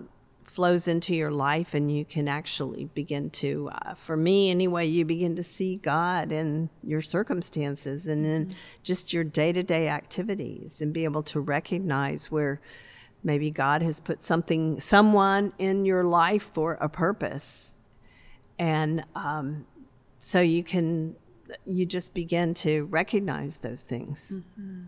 flows 0.55 0.87
into 0.87 1.17
your 1.17 1.33
life, 1.33 1.75
and 1.75 1.91
you 1.91 2.05
can 2.05 2.29
actually 2.29 2.85
begin 2.95 3.29
to, 3.29 3.71
uh, 3.73 3.95
for 3.95 4.17
me 4.17 4.51
anyway, 4.51 4.87
you 4.87 5.05
begin 5.05 5.35
to 5.35 5.43
see 5.43 5.77
God 5.77 6.31
in 6.31 6.71
your 6.85 7.03
circumstances 7.03 8.07
and 8.07 8.25
in 8.25 8.47
mm-hmm. 8.47 8.55
just 8.85 9.13
your 9.13 9.25
day 9.25 9.53
to 9.53 9.65
day 9.65 9.89
activities, 9.89 10.81
and 10.81 10.93
be 10.93 11.03
able 11.03 11.25
to 11.25 11.41
recognize 11.41 12.31
where 12.31 12.61
maybe 13.25 13.51
God 13.51 13.83
has 13.83 14.01
put 14.01 14.23
something, 14.23 14.81
someone 14.81 15.53
in 15.59 15.85
your 15.85 16.05
life 16.05 16.51
for 16.55 16.75
a 16.75 16.89
purpose, 16.89 17.73
and 18.57 19.05
um, 19.17 19.67
so 20.21 20.41
you 20.41 20.63
can 20.63 21.17
you 21.67 21.85
just 21.85 22.15
begin 22.15 22.55
to 22.55 22.85
recognize 22.85 23.59
those 23.59 23.83
things. 23.83 24.35
Mm-hmm. 24.37 24.85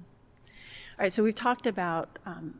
All 0.98 1.02
right, 1.02 1.12
so 1.12 1.22
we've 1.22 1.34
talked 1.34 1.66
about 1.66 2.18
um, 2.24 2.54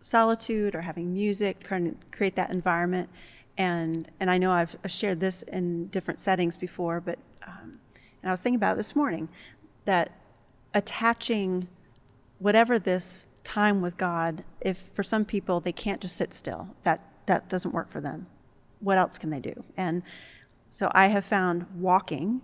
solitude 0.00 0.74
or 0.74 0.82
having 0.82 1.12
music, 1.12 1.64
trying 1.64 1.90
to 1.90 1.96
create 2.10 2.36
that 2.36 2.50
environment, 2.50 3.08
and 3.56 4.10
and 4.20 4.30
I 4.30 4.38
know 4.38 4.52
I've 4.52 4.76
shared 4.86 5.20
this 5.20 5.42
in 5.42 5.88
different 5.88 6.20
settings 6.20 6.56
before, 6.56 7.00
but 7.00 7.18
um, 7.46 7.80
and 8.22 8.28
I 8.28 8.30
was 8.30 8.40
thinking 8.40 8.56
about 8.56 8.74
it 8.74 8.76
this 8.78 8.94
morning 8.96 9.28
that 9.84 10.12
attaching 10.74 11.68
whatever 12.38 12.78
this 12.78 13.26
time 13.42 13.80
with 13.80 13.96
God, 13.96 14.44
if 14.60 14.78
for 14.94 15.02
some 15.02 15.24
people 15.24 15.60
they 15.60 15.72
can't 15.72 16.00
just 16.00 16.16
sit 16.16 16.32
still, 16.32 16.76
that 16.84 17.04
that 17.26 17.48
doesn't 17.48 17.72
work 17.72 17.88
for 17.88 18.00
them. 18.00 18.26
What 18.80 18.98
else 18.98 19.18
can 19.18 19.30
they 19.30 19.40
do? 19.40 19.64
And 19.76 20.02
so 20.68 20.90
I 20.94 21.06
have 21.06 21.24
found 21.24 21.66
walking 21.74 22.42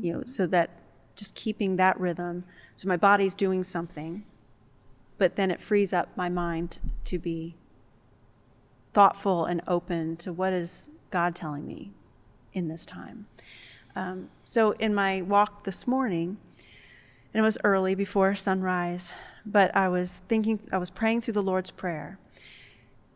you 0.00 0.12
know, 0.12 0.22
so 0.24 0.46
that 0.46 0.70
just 1.16 1.34
keeping 1.34 1.76
that 1.76 1.98
rhythm. 1.98 2.44
So 2.74 2.88
my 2.88 2.96
body's 2.96 3.34
doing 3.34 3.64
something, 3.64 4.24
but 5.20 5.36
then 5.36 5.50
it 5.50 5.60
frees 5.60 5.92
up 5.92 6.08
my 6.16 6.30
mind 6.30 6.78
to 7.04 7.18
be 7.18 7.54
thoughtful 8.94 9.44
and 9.44 9.60
open 9.68 10.16
to 10.16 10.32
what 10.32 10.54
is 10.54 10.88
God 11.10 11.36
telling 11.36 11.66
me 11.66 11.90
in 12.54 12.68
this 12.68 12.86
time. 12.86 13.26
Um, 13.94 14.30
so 14.44 14.70
in 14.72 14.94
my 14.94 15.20
walk 15.20 15.64
this 15.64 15.86
morning, 15.86 16.38
and 17.34 17.40
it 17.40 17.42
was 17.42 17.58
early 17.64 17.94
before 17.94 18.34
sunrise, 18.34 19.12
but 19.44 19.76
I 19.76 19.88
was 19.88 20.22
thinking, 20.26 20.58
I 20.72 20.78
was 20.78 20.88
praying 20.88 21.20
through 21.20 21.34
the 21.34 21.42
Lord's 21.42 21.70
Prayer 21.70 22.18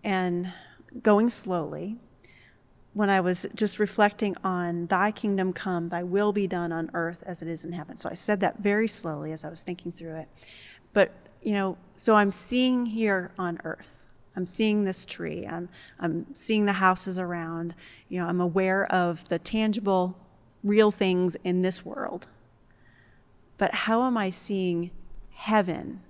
and 0.04 0.52
going 1.02 1.30
slowly 1.30 1.96
when 2.92 3.08
I 3.08 3.22
was 3.22 3.46
just 3.54 3.78
reflecting 3.78 4.36
on 4.44 4.88
thy 4.88 5.10
kingdom 5.10 5.54
come, 5.54 5.88
thy 5.88 6.02
will 6.02 6.34
be 6.34 6.46
done 6.46 6.70
on 6.70 6.90
earth 6.92 7.22
as 7.24 7.40
it 7.40 7.48
is 7.48 7.64
in 7.64 7.72
heaven. 7.72 7.96
So 7.96 8.10
I 8.10 8.14
said 8.14 8.40
that 8.40 8.58
very 8.58 8.88
slowly 8.88 9.32
as 9.32 9.42
I 9.42 9.48
was 9.48 9.62
thinking 9.62 9.90
through 9.90 10.16
it. 10.16 10.28
But, 10.92 11.10
you 11.44 11.52
know, 11.52 11.78
so 11.94 12.14
I'm 12.14 12.32
seeing 12.32 12.86
here 12.86 13.32
on 13.38 13.60
earth. 13.64 14.00
I'm 14.36 14.46
seeing 14.46 14.84
this 14.84 15.04
tree. 15.04 15.46
I'm, 15.46 15.68
I'm 16.00 16.34
seeing 16.34 16.66
the 16.66 16.72
houses 16.72 17.18
around. 17.18 17.74
You 18.08 18.20
know, 18.20 18.26
I'm 18.26 18.40
aware 18.40 18.86
of 18.86 19.28
the 19.28 19.38
tangible, 19.38 20.16
real 20.64 20.90
things 20.90 21.36
in 21.44 21.62
this 21.62 21.84
world. 21.84 22.26
But 23.58 23.72
how 23.74 24.02
am 24.02 24.16
I 24.16 24.30
seeing 24.30 24.90
heaven 25.34 26.00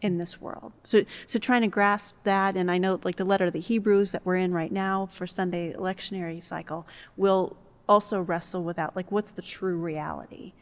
in 0.00 0.18
this 0.18 0.40
world. 0.40 0.72
So, 0.84 1.04
so 1.26 1.38
trying 1.38 1.62
to 1.62 1.68
grasp 1.68 2.14
that, 2.24 2.56
and 2.56 2.70
I 2.70 2.78
know 2.78 3.00
like 3.02 3.16
the 3.16 3.24
letter 3.24 3.46
of 3.46 3.52
the 3.52 3.60
Hebrews 3.60 4.12
that 4.12 4.24
we're 4.24 4.36
in 4.36 4.52
right 4.52 4.72
now 4.72 5.08
for 5.12 5.26
Sunday 5.26 5.72
lectionary 5.74 6.42
cycle 6.42 6.86
will 7.16 7.56
also 7.88 8.20
wrestle 8.20 8.62
with 8.62 8.76
that, 8.76 8.94
like 8.94 9.10
what's 9.10 9.30
the 9.30 9.42
true 9.42 9.76
reality, 9.76 10.52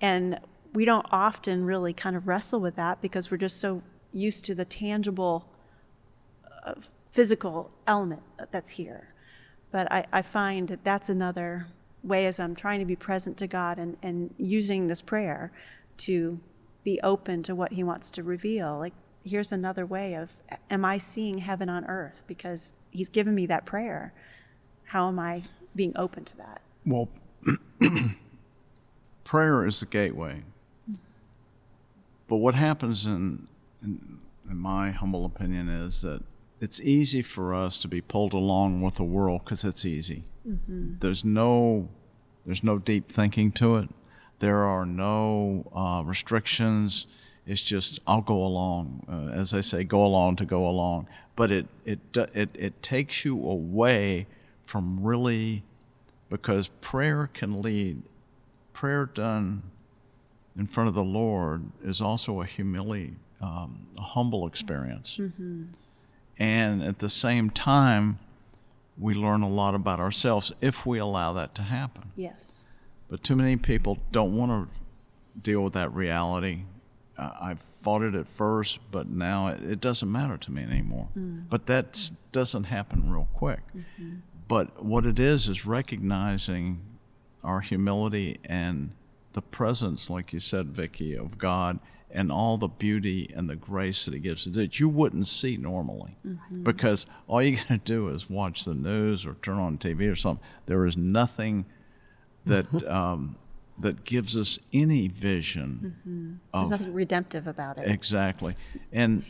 and 0.00 0.38
we 0.72 0.84
don't 0.84 1.06
often 1.10 1.64
really 1.64 1.92
kind 1.92 2.16
of 2.16 2.26
wrestle 2.26 2.60
with 2.60 2.76
that 2.76 3.00
because 3.02 3.30
we're 3.30 3.36
just 3.36 3.60
so 3.60 3.82
used 4.12 4.44
to 4.46 4.54
the 4.54 4.64
tangible, 4.64 5.48
uh, 6.64 6.74
physical 7.12 7.70
element 7.86 8.22
that's 8.50 8.70
here. 8.70 9.08
But 9.70 9.90
I, 9.90 10.06
I 10.12 10.22
find 10.22 10.68
that 10.68 10.84
that's 10.84 11.08
another 11.08 11.66
way 12.02 12.26
as 12.26 12.40
I'm 12.40 12.54
trying 12.54 12.80
to 12.80 12.84
be 12.84 12.96
present 12.96 13.36
to 13.38 13.46
God 13.46 13.78
and, 13.78 13.96
and 14.02 14.34
using 14.38 14.86
this 14.86 15.02
prayer 15.02 15.52
to 15.98 16.40
be 16.84 17.00
open 17.02 17.42
to 17.44 17.54
what 17.54 17.72
He 17.72 17.82
wants 17.82 18.10
to 18.12 18.22
reveal. 18.22 18.78
Like, 18.78 18.94
here's 19.24 19.52
another 19.52 19.86
way 19.86 20.14
of, 20.14 20.30
am 20.70 20.84
I 20.84 20.98
seeing 20.98 21.38
heaven 21.38 21.68
on 21.68 21.84
earth? 21.86 22.22
Because 22.26 22.74
He's 22.90 23.08
given 23.08 23.34
me 23.34 23.46
that 23.46 23.64
prayer. 23.64 24.12
How 24.84 25.08
am 25.08 25.18
I 25.18 25.42
being 25.74 25.92
open 25.96 26.24
to 26.26 26.36
that? 26.38 26.60
Well, 26.84 27.08
prayer 29.24 29.66
is 29.66 29.80
the 29.80 29.86
gateway. 29.86 30.42
But 32.32 32.38
what 32.38 32.54
happens 32.54 33.04
in, 33.04 33.46
in, 33.82 34.18
in 34.48 34.56
my 34.56 34.90
humble 34.90 35.26
opinion 35.26 35.68
is 35.68 36.00
that 36.00 36.22
it's 36.60 36.80
easy 36.80 37.20
for 37.20 37.54
us 37.54 37.76
to 37.82 37.88
be 37.88 38.00
pulled 38.00 38.32
along 38.32 38.80
with 38.80 38.94
the 38.94 39.04
world 39.04 39.42
because 39.44 39.66
it's 39.66 39.84
easy. 39.84 40.24
Mm-hmm. 40.48 40.94
There's 41.00 41.26
no 41.26 41.90
there's 42.46 42.64
no 42.64 42.78
deep 42.78 43.12
thinking 43.12 43.52
to 43.52 43.76
it. 43.76 43.90
There 44.38 44.64
are 44.64 44.86
no 44.86 45.70
uh, 45.76 46.04
restrictions. 46.06 47.06
It's 47.46 47.60
just 47.60 48.00
I'll 48.06 48.22
go 48.22 48.42
along, 48.42 49.04
uh, 49.12 49.38
as 49.38 49.52
I 49.52 49.60
say, 49.60 49.84
go 49.84 50.02
along 50.02 50.36
to 50.36 50.46
go 50.46 50.66
along. 50.66 51.08
But 51.36 51.50
it 51.50 51.66
it 51.84 52.00
it 52.14 52.48
it 52.54 52.82
takes 52.82 53.26
you 53.26 53.46
away 53.46 54.26
from 54.64 55.04
really 55.04 55.64
because 56.30 56.68
prayer 56.80 57.28
can 57.30 57.60
lead. 57.60 58.04
Prayer 58.72 59.04
done 59.04 59.64
in 60.56 60.66
front 60.66 60.88
of 60.88 60.94
the 60.94 61.02
Lord 61.02 61.64
is 61.84 62.00
also 62.00 62.40
a 62.40 62.46
humility, 62.46 63.14
um, 63.40 63.86
a 63.98 64.02
humble 64.02 64.46
experience. 64.46 65.16
Mm-hmm. 65.18 65.64
And 66.38 66.82
at 66.82 66.98
the 66.98 67.08
same 67.08 67.50
time, 67.50 68.18
we 68.98 69.14
learn 69.14 69.42
a 69.42 69.48
lot 69.48 69.74
about 69.74 70.00
ourselves 70.00 70.52
if 70.60 70.84
we 70.84 70.98
allow 70.98 71.32
that 71.34 71.54
to 71.56 71.62
happen. 71.62 72.12
Yes. 72.16 72.64
But 73.08 73.22
too 73.22 73.36
many 73.36 73.56
people 73.56 73.98
don't 74.10 74.36
want 74.36 74.50
to 74.50 75.40
deal 75.40 75.62
with 75.62 75.72
that 75.74 75.92
reality. 75.94 76.62
Uh, 77.16 77.30
I 77.40 77.56
fought 77.82 78.02
it 78.02 78.14
at 78.14 78.28
first, 78.28 78.78
but 78.90 79.08
now 79.08 79.48
it, 79.48 79.62
it 79.62 79.80
doesn't 79.80 80.10
matter 80.10 80.36
to 80.36 80.50
me 80.50 80.62
anymore. 80.62 81.08
Mm. 81.16 81.44
But 81.48 81.66
that 81.66 82.10
doesn't 82.30 82.64
happen 82.64 83.10
real 83.10 83.28
quick. 83.34 83.60
Mm-hmm. 83.76 84.16
But 84.48 84.84
what 84.84 85.06
it 85.06 85.18
is 85.18 85.48
is 85.48 85.64
recognizing 85.64 86.80
our 87.42 87.60
humility 87.60 88.38
and 88.44 88.92
the 89.32 89.42
presence, 89.42 90.10
like 90.10 90.32
you 90.32 90.40
said, 90.40 90.68
Vicki, 90.68 91.14
of 91.14 91.38
God 91.38 91.78
and 92.12 92.30
all 92.30 92.58
the 92.58 92.68
beauty 92.68 93.32
and 93.34 93.48
the 93.48 93.56
grace 93.56 94.04
that 94.04 94.14
He 94.14 94.20
gives 94.20 94.44
that 94.44 94.78
you 94.78 94.88
wouldn't 94.88 95.28
see 95.28 95.56
normally. 95.56 96.18
Mm-hmm. 96.26 96.62
Because 96.62 97.06
all 97.26 97.42
you 97.42 97.56
got 97.56 97.68
to 97.68 97.78
do 97.78 98.08
is 98.08 98.28
watch 98.28 98.64
the 98.64 98.74
news 98.74 99.24
or 99.26 99.34
turn 99.34 99.58
on 99.58 99.78
TV 99.78 100.10
or 100.10 100.16
something. 100.16 100.44
There 100.66 100.86
is 100.86 100.96
nothing 100.96 101.64
that 102.46 102.72
um, 102.90 103.36
that 103.78 104.04
gives 104.04 104.36
us 104.36 104.58
any 104.72 105.08
vision. 105.08 105.96
Mm-hmm. 106.06 106.58
There's 106.58 106.70
nothing 106.70 106.92
redemptive 106.92 107.46
about 107.46 107.78
it. 107.78 107.88
Exactly, 107.88 108.56
and 108.92 109.24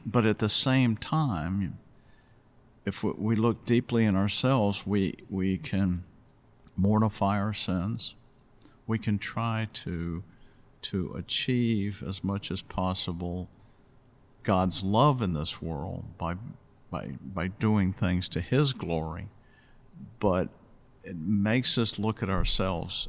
but 0.06 0.26
at 0.26 0.38
the 0.38 0.48
same 0.48 0.96
time, 0.96 1.78
if 2.84 3.04
we 3.04 3.36
look 3.36 3.64
deeply 3.64 4.04
in 4.04 4.16
ourselves, 4.16 4.86
we 4.86 5.14
we 5.30 5.58
can 5.58 6.04
mortify 6.76 7.38
our 7.38 7.52
sins. 7.52 8.14
We 8.88 8.98
can 8.98 9.18
try 9.18 9.68
to 9.84 10.24
to 10.80 11.12
achieve 11.16 12.02
as 12.06 12.22
much 12.24 12.50
as 12.50 12.62
possible 12.62 13.48
God's 14.42 14.82
love 14.82 15.22
in 15.22 15.34
this 15.34 15.62
world 15.62 16.04
by 16.18 16.34
by 16.90 17.12
by 17.22 17.48
doing 17.48 17.92
things 17.92 18.28
to 18.30 18.40
his 18.40 18.72
glory. 18.72 19.28
But 20.18 20.48
it 21.04 21.16
makes 21.16 21.78
us 21.78 21.98
look 21.98 22.22
at 22.22 22.30
ourselves 22.30 23.08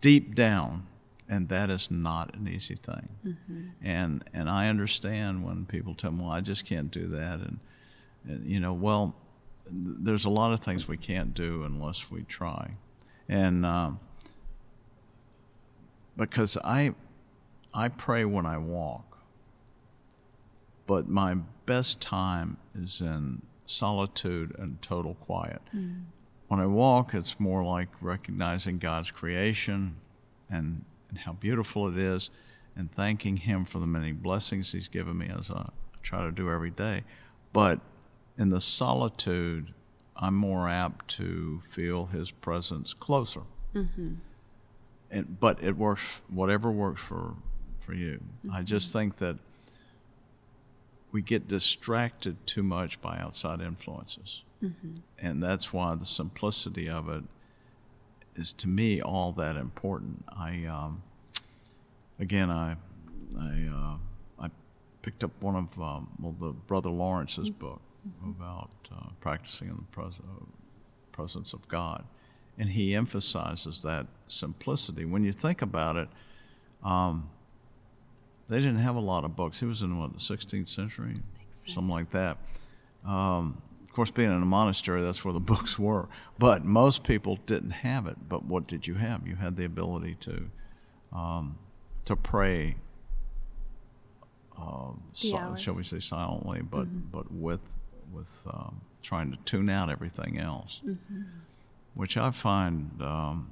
deep 0.00 0.34
down 0.34 0.86
and 1.28 1.48
that 1.48 1.70
is 1.70 1.90
not 1.90 2.34
an 2.34 2.48
easy 2.48 2.74
thing. 2.74 3.08
Mm-hmm. 3.26 3.68
and 3.82 4.24
and 4.32 4.50
I 4.50 4.68
understand 4.68 5.44
when 5.44 5.66
people 5.66 5.94
tell 5.94 6.12
me 6.12 6.24
well 6.24 6.32
I 6.32 6.40
just 6.40 6.64
can't 6.64 6.90
do 6.90 7.06
that 7.08 7.40
and, 7.40 7.58
and 8.28 8.50
you 8.50 8.60
know 8.60 8.72
well 8.72 9.14
there's 9.70 10.24
a 10.24 10.30
lot 10.30 10.52
of 10.52 10.60
things 10.60 10.86
we 10.86 10.96
can't 10.96 11.34
do 11.34 11.64
unless 11.64 12.10
we 12.10 12.22
try. 12.22 12.72
And 13.28 13.64
um, 13.64 14.00
because 16.16 16.56
I 16.64 16.94
I 17.72 17.88
pray 17.88 18.24
when 18.24 18.46
I 18.46 18.58
walk, 18.58 19.18
but 20.86 21.08
my 21.08 21.34
best 21.66 22.00
time 22.00 22.56
is 22.74 23.00
in 23.00 23.42
solitude 23.66 24.54
and 24.58 24.80
total 24.80 25.14
quiet. 25.14 25.60
Mm. 25.74 26.04
When 26.46 26.60
I 26.60 26.66
walk, 26.66 27.14
it's 27.14 27.40
more 27.40 27.64
like 27.64 27.88
recognizing 28.00 28.78
God's 28.78 29.10
creation 29.10 29.96
and, 30.48 30.84
and 31.08 31.18
how 31.18 31.32
beautiful 31.32 31.88
it 31.88 31.98
is 31.98 32.30
and 32.76 32.92
thanking 32.92 33.38
Him 33.38 33.64
for 33.64 33.80
the 33.80 33.86
many 33.86 34.12
blessings 34.12 34.70
He's 34.70 34.88
given 34.88 35.18
me 35.18 35.30
as 35.36 35.50
I 35.50 35.70
try 36.02 36.24
to 36.24 36.30
do 36.30 36.50
every 36.50 36.70
day. 36.70 37.02
But 37.52 37.80
in 38.38 38.50
the 38.50 38.60
solitude, 38.60 39.72
I'm 40.16 40.34
more 40.34 40.68
apt 40.68 41.08
to 41.16 41.60
feel 41.68 42.06
His 42.06 42.30
presence 42.30 42.94
closer. 42.94 43.42
Mm-hmm 43.74 44.14
and, 45.14 45.40
but 45.40 45.62
it 45.62 45.76
works. 45.76 46.22
Whatever 46.28 46.70
works 46.70 47.00
for 47.00 47.36
for 47.78 47.94
you. 47.94 48.20
Mm-hmm. 48.44 48.54
I 48.54 48.62
just 48.62 48.92
think 48.92 49.18
that 49.18 49.36
we 51.12 51.22
get 51.22 51.46
distracted 51.46 52.44
too 52.46 52.62
much 52.62 53.00
by 53.00 53.18
outside 53.18 53.60
influences, 53.60 54.42
mm-hmm. 54.62 54.96
and 55.18 55.42
that's 55.42 55.72
why 55.72 55.94
the 55.94 56.04
simplicity 56.04 56.88
of 56.90 57.08
it 57.08 57.24
is 58.34 58.52
to 58.54 58.68
me 58.68 59.00
all 59.00 59.32
that 59.32 59.56
important. 59.56 60.24
I 60.28 60.64
um, 60.64 61.02
again, 62.18 62.50
I 62.50 62.76
I 63.38 63.68
uh, 63.72 64.44
I 64.44 64.50
picked 65.02 65.22
up 65.22 65.30
one 65.40 65.54
of 65.54 65.80
um, 65.80 66.08
well 66.20 66.34
the 66.38 66.52
brother 66.52 66.90
Lawrence's 66.90 67.50
mm-hmm. 67.50 67.66
book 67.66 67.80
about 68.24 68.70
uh, 68.92 69.10
practicing 69.20 69.68
in 69.68 69.76
the 69.76 69.82
pres- 69.92 70.18
uh, 70.20 70.44
presence 71.12 71.52
of 71.52 71.66
God 71.68 72.04
and 72.58 72.70
he 72.70 72.94
emphasizes 72.94 73.80
that 73.80 74.06
simplicity. 74.28 75.04
When 75.04 75.24
you 75.24 75.32
think 75.32 75.62
about 75.62 75.96
it, 75.96 76.08
um, 76.82 77.30
they 78.48 78.58
didn't 78.58 78.78
have 78.78 78.96
a 78.96 79.00
lot 79.00 79.24
of 79.24 79.34
books. 79.34 79.60
He 79.60 79.66
was 79.66 79.82
in 79.82 79.98
what 79.98 80.12
the 80.12 80.18
16th 80.18 80.68
century, 80.68 81.14
so. 81.66 81.74
something 81.74 81.90
like 81.90 82.10
that. 82.10 82.38
Um, 83.04 83.62
of 83.82 83.92
course, 83.92 84.10
being 84.10 84.30
in 84.30 84.42
a 84.42 84.46
monastery, 84.46 85.02
that's 85.02 85.24
where 85.24 85.34
the 85.34 85.40
books 85.54 85.78
were. 85.78 86.08
But 86.38 86.64
most 86.64 87.04
people 87.04 87.38
didn't 87.46 87.70
have 87.70 88.06
it. 88.06 88.28
But 88.28 88.44
what 88.44 88.66
did 88.66 88.86
you 88.86 88.94
have? 88.94 89.26
You 89.26 89.36
had 89.36 89.56
the 89.56 89.64
ability 89.64 90.16
to 90.20 90.50
um, 91.12 91.58
to 92.04 92.16
pray. 92.16 92.76
Uh, 94.60 94.92
si- 95.14 95.36
shall 95.56 95.76
we 95.76 95.82
say 95.82 95.98
silently, 95.98 96.62
but 96.62 96.86
mm-hmm. 96.86 97.10
but 97.10 97.32
with 97.32 97.76
with 98.12 98.42
um, 98.46 98.82
trying 99.02 99.32
to 99.32 99.36
tune 99.44 99.68
out 99.68 99.90
everything 99.90 100.38
else. 100.38 100.80
Mm-hmm 100.86 101.22
which 101.94 102.16
I 102.16 102.30
find 102.30 103.00
um, 103.00 103.50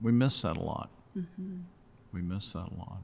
we 0.00 0.12
miss 0.12 0.42
that 0.42 0.56
a 0.56 0.60
lot. 0.60 0.90
Mm-hmm. 1.16 1.58
We 2.12 2.22
miss 2.22 2.52
that 2.52 2.68
a 2.70 2.74
lot. 2.78 3.02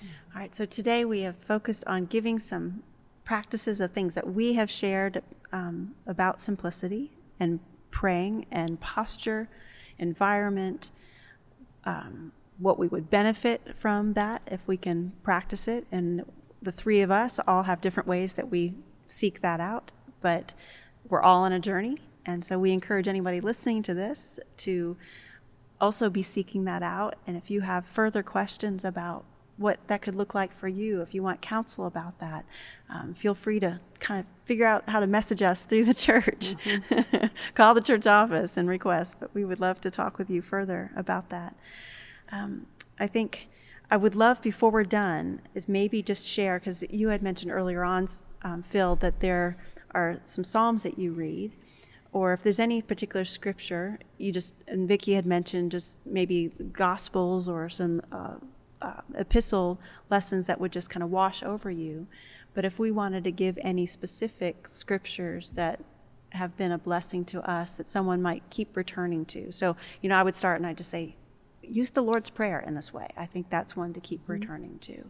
All 0.00 0.40
right, 0.40 0.54
so 0.54 0.64
today 0.64 1.04
we 1.04 1.20
have 1.22 1.36
focused 1.36 1.84
on 1.86 2.06
giving 2.06 2.38
some 2.38 2.82
practices 3.24 3.80
of 3.80 3.92
things 3.92 4.14
that 4.14 4.32
we 4.32 4.54
have 4.54 4.70
shared 4.70 5.22
um, 5.52 5.94
about 6.06 6.40
simplicity 6.40 7.12
and 7.40 7.60
praying 7.90 8.46
and 8.50 8.80
posture, 8.80 9.48
environment, 9.98 10.90
um, 11.84 12.32
what 12.58 12.78
we 12.78 12.88
would 12.88 13.10
benefit 13.10 13.76
from 13.76 14.12
that 14.12 14.42
if 14.46 14.66
we 14.66 14.76
can 14.76 15.12
practice 15.22 15.68
it. 15.68 15.86
And 15.90 16.24
the 16.60 16.72
three 16.72 17.00
of 17.00 17.10
us 17.10 17.38
all 17.46 17.64
have 17.64 17.80
different 17.80 18.08
ways 18.08 18.34
that 18.34 18.50
we 18.50 18.74
seek 19.06 19.40
that 19.42 19.60
out, 19.60 19.90
but 20.20 20.54
we're 21.08 21.22
all 21.22 21.42
on 21.42 21.52
a 21.52 21.60
journey 21.60 21.98
and 22.28 22.44
so 22.44 22.58
we 22.58 22.72
encourage 22.72 23.08
anybody 23.08 23.40
listening 23.40 23.82
to 23.84 23.94
this 23.94 24.38
to 24.58 24.98
also 25.80 26.10
be 26.10 26.22
seeking 26.22 26.64
that 26.64 26.82
out. 26.82 27.16
And 27.26 27.38
if 27.38 27.50
you 27.50 27.62
have 27.62 27.86
further 27.86 28.22
questions 28.22 28.84
about 28.84 29.24
what 29.56 29.78
that 29.86 30.02
could 30.02 30.14
look 30.14 30.34
like 30.34 30.52
for 30.52 30.68
you, 30.68 31.00
if 31.00 31.14
you 31.14 31.22
want 31.22 31.40
counsel 31.40 31.86
about 31.86 32.18
that, 32.20 32.44
um, 32.90 33.14
feel 33.14 33.34
free 33.34 33.58
to 33.60 33.80
kind 33.98 34.20
of 34.20 34.26
figure 34.44 34.66
out 34.66 34.90
how 34.90 35.00
to 35.00 35.06
message 35.06 35.40
us 35.40 35.64
through 35.64 35.86
the 35.86 35.94
church. 36.06 36.54
Mm-hmm. 36.64 37.28
Call 37.54 37.72
the 37.72 37.80
church 37.80 38.06
office 38.06 38.58
and 38.58 38.68
request, 38.68 39.16
but 39.18 39.34
we 39.34 39.46
would 39.46 39.58
love 39.58 39.80
to 39.80 39.90
talk 39.90 40.18
with 40.18 40.28
you 40.28 40.42
further 40.42 40.90
about 40.94 41.30
that. 41.30 41.56
Um, 42.30 42.66
I 43.00 43.06
think 43.06 43.48
I 43.90 43.96
would 43.96 44.14
love 44.14 44.42
before 44.42 44.70
we're 44.70 44.84
done 44.84 45.40
is 45.54 45.66
maybe 45.66 46.02
just 46.02 46.26
share 46.26 46.58
because 46.58 46.84
you 46.90 47.08
had 47.08 47.22
mentioned 47.22 47.50
earlier 47.50 47.84
on, 47.84 48.06
um, 48.42 48.62
Phil, 48.62 48.96
that 48.96 49.20
there 49.20 49.56
are 49.92 50.20
some 50.24 50.44
psalms 50.44 50.82
that 50.82 50.98
you 50.98 51.12
read, 51.12 51.52
or 52.12 52.32
if 52.32 52.42
there's 52.42 52.58
any 52.58 52.80
particular 52.80 53.24
scripture 53.24 53.98
you 54.16 54.32
just 54.32 54.54
and 54.66 54.88
Vicki 54.88 55.14
had 55.14 55.26
mentioned 55.26 55.70
just 55.70 55.98
maybe 56.06 56.52
gospels 56.72 57.48
or 57.48 57.68
some 57.68 58.02
uh, 58.10 58.34
uh, 58.80 59.00
epistle 59.14 59.80
lessons 60.10 60.46
that 60.46 60.60
would 60.60 60.72
just 60.72 60.90
kind 60.90 61.02
of 61.02 61.10
wash 61.10 61.42
over 61.42 61.70
you. 61.70 62.06
But 62.54 62.64
if 62.64 62.78
we 62.78 62.90
wanted 62.90 63.24
to 63.24 63.32
give 63.32 63.58
any 63.62 63.86
specific 63.86 64.66
scriptures 64.66 65.50
that 65.50 65.80
have 66.30 66.56
been 66.56 66.72
a 66.72 66.78
blessing 66.78 67.24
to 67.24 67.40
us 67.48 67.74
that 67.74 67.88
someone 67.88 68.20
might 68.20 68.42
keep 68.50 68.76
returning 68.76 69.24
to. 69.24 69.52
So, 69.52 69.76
you 70.02 70.08
know, 70.08 70.16
I 70.16 70.22
would 70.22 70.34
start 70.34 70.58
and 70.58 70.66
I'd 70.66 70.76
just 70.76 70.90
say, 70.90 71.16
use 71.62 71.90
the 71.90 72.02
Lord's 72.02 72.30
Prayer 72.30 72.60
in 72.60 72.74
this 72.74 72.92
way. 72.92 73.08
I 73.16 73.26
think 73.26 73.48
that's 73.50 73.76
one 73.76 73.92
to 73.94 74.00
keep 74.00 74.22
mm-hmm. 74.22 74.32
returning 74.32 74.78
to. 74.80 75.04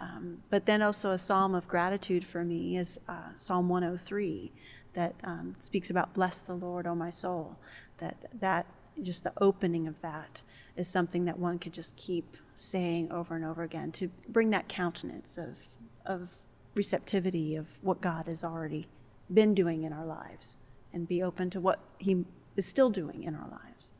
Um, 0.00 0.42
but 0.50 0.66
then 0.66 0.82
also 0.82 1.12
a 1.12 1.18
psalm 1.18 1.54
of 1.54 1.68
gratitude 1.68 2.24
for 2.24 2.44
me 2.44 2.76
is 2.76 2.98
uh, 3.08 3.28
Psalm 3.36 3.68
103 3.68 4.52
that 4.94 5.14
um, 5.24 5.56
speaks 5.58 5.90
about 5.90 6.14
bless 6.14 6.40
the 6.40 6.54
Lord, 6.54 6.86
O 6.86 6.94
my 6.94 7.10
soul. 7.10 7.56
That 7.98 8.16
that 8.40 8.66
just 9.02 9.24
the 9.24 9.32
opening 9.38 9.86
of 9.88 10.00
that 10.02 10.42
is 10.76 10.88
something 10.88 11.24
that 11.24 11.38
one 11.38 11.58
could 11.58 11.72
just 11.72 11.96
keep 11.96 12.36
saying 12.54 13.10
over 13.10 13.34
and 13.34 13.44
over 13.44 13.62
again 13.62 13.90
to 13.92 14.10
bring 14.28 14.50
that 14.50 14.68
countenance 14.68 15.38
of 15.38 15.56
of 16.04 16.28
receptivity 16.74 17.54
of 17.54 17.66
what 17.82 18.00
God 18.00 18.26
has 18.26 18.42
already 18.42 18.88
been 19.32 19.54
doing 19.54 19.84
in 19.84 19.92
our 19.92 20.06
lives 20.06 20.56
and 20.92 21.08
be 21.08 21.22
open 21.22 21.50
to 21.50 21.60
what 21.60 21.80
He 21.98 22.24
is 22.56 22.66
still 22.66 22.90
doing 22.90 23.24
in 23.24 23.34
our 23.34 23.48
lives. 23.48 23.92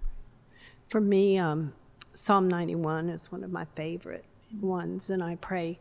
For 0.88 1.00
me, 1.00 1.38
um, 1.38 1.72
Psalm 2.12 2.48
91 2.48 3.08
is 3.08 3.32
one 3.32 3.42
of 3.42 3.50
my 3.50 3.66
favorite 3.74 4.24
ones, 4.60 5.08
and 5.08 5.22
I 5.22 5.36
pray. 5.36 5.78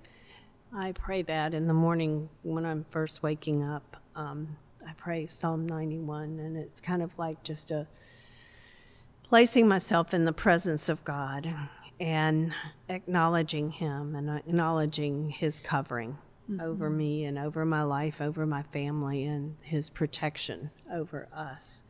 I 0.74 0.93
pray 0.93 1.21
that 1.24 1.54
in 1.54 1.67
the 1.67 1.74
morning 1.74 2.30
when 2.43 2.65
I'm 2.65 2.86
first 2.89 3.21
waking 3.21 3.62
up. 3.62 3.97
Um, 4.15 4.56
I 4.91 4.93
pray 4.97 5.25
Psalm 5.27 5.65
91, 5.69 6.38
and 6.38 6.58
it's 6.58 6.82
kind 6.82 7.01
of 7.01 7.17
like 7.17 7.43
just 7.43 7.71
a 7.71 7.88
placing 9.23 9.65
myself 9.65 10.13
in 10.13 10.25
the 10.25 10.34
presence 10.34 10.89
of 10.89 11.01
God 11.06 11.49
and 11.97 12.54
acknowledging 12.89 13.71
Him 13.71 14.15
and 14.15 14.30
acknowledging 14.30 15.30
His 15.30 15.62
covering 15.62 16.17
mm-hmm. 16.49 16.60
over 16.60 16.89
me 16.89 17.23
and 17.23 17.39
over 17.39 17.63
my 17.63 17.84
life, 17.84 18.19
over 18.19 18.45
my 18.45 18.63
family, 18.63 19.23
and 19.23 19.56
His 19.62 19.89
protection 19.89 20.71
over 20.91 21.30
us. 21.32 21.84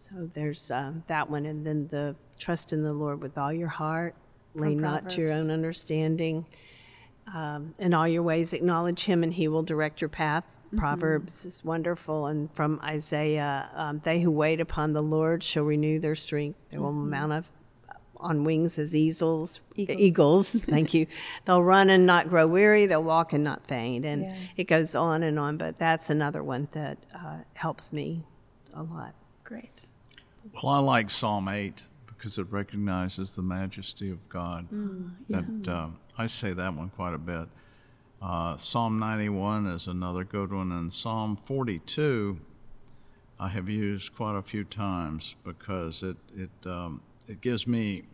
So 0.00 0.28
there's 0.34 0.72
um, 0.72 1.04
that 1.06 1.30
one, 1.30 1.46
and 1.46 1.64
then 1.64 1.86
the 1.86 2.16
trust 2.36 2.72
in 2.72 2.82
the 2.82 2.92
Lord 2.92 3.22
with 3.22 3.38
all 3.38 3.52
your 3.52 3.68
heart, 3.68 4.16
lean 4.56 4.80
not 4.80 5.08
to 5.10 5.20
your 5.20 5.32
own 5.32 5.52
understanding. 5.52 6.46
Um, 7.32 7.76
in 7.78 7.94
all 7.94 8.08
your 8.08 8.24
ways, 8.24 8.52
acknowledge 8.52 9.04
Him, 9.04 9.22
and 9.22 9.32
He 9.32 9.46
will 9.46 9.62
direct 9.62 10.00
your 10.00 10.10
path. 10.10 10.42
Mm-hmm. 10.74 10.80
Proverbs 10.80 11.44
is 11.44 11.64
wonderful, 11.64 12.26
and 12.26 12.52
from 12.54 12.80
Isaiah, 12.82 13.68
um, 13.74 14.00
they 14.04 14.20
who 14.20 14.30
wait 14.30 14.60
upon 14.60 14.92
the 14.92 15.02
Lord 15.02 15.42
shall 15.42 15.64
renew 15.64 15.98
their 15.98 16.14
strength. 16.14 16.58
They 16.70 16.78
will 16.78 16.90
mm-hmm. 16.90 17.10
mount 17.10 17.32
up 17.32 17.44
on 18.24 18.42
wings 18.42 18.78
as 18.78 18.94
eagles. 18.94 19.60
Eagles. 19.76 20.00
eagles 20.00 20.50
thank 20.66 20.94
you. 20.94 21.06
They'll 21.44 21.62
run 21.62 21.90
and 21.90 22.06
not 22.06 22.28
grow 22.28 22.46
weary. 22.46 22.86
They'll 22.86 23.04
walk 23.04 23.32
and 23.32 23.44
not 23.44 23.66
faint. 23.68 24.04
And 24.04 24.22
yes. 24.22 24.38
it 24.56 24.64
goes 24.64 24.94
on 24.94 25.22
and 25.22 25.38
on. 25.38 25.58
But 25.58 25.78
that's 25.78 26.10
another 26.10 26.42
one 26.42 26.68
that 26.72 26.98
uh, 27.14 27.38
helps 27.52 27.92
me 27.92 28.24
a 28.72 28.82
lot. 28.82 29.14
Great. 29.44 29.82
Well, 30.54 30.72
I 30.72 30.78
like 30.78 31.10
Psalm 31.10 31.48
8 31.48 31.82
because 32.06 32.38
it 32.38 32.46
recognizes 32.50 33.32
the 33.32 33.42
majesty 33.42 34.10
of 34.10 34.26
God. 34.28 34.68
Mm, 34.72 35.10
yeah. 35.28 35.42
That 35.62 35.70
uh, 35.70 35.88
I 36.16 36.26
say 36.26 36.52
that 36.54 36.74
one 36.74 36.88
quite 36.88 37.14
a 37.14 37.18
bit. 37.18 37.48
Uh, 38.24 38.56
Psalm 38.56 38.98
91 38.98 39.66
is 39.66 39.86
another 39.86 40.24
good 40.24 40.50
one, 40.50 40.72
and 40.72 40.90
Psalm 40.90 41.36
42 41.44 42.40
I 43.38 43.48
have 43.48 43.68
used 43.68 44.14
quite 44.14 44.34
a 44.34 44.40
few 44.40 44.64
times 44.64 45.34
because 45.44 46.02
it 46.02 46.16
it 46.34 46.66
um, 46.66 47.02
it 47.28 47.42
gives 47.42 47.66
me 47.66 48.04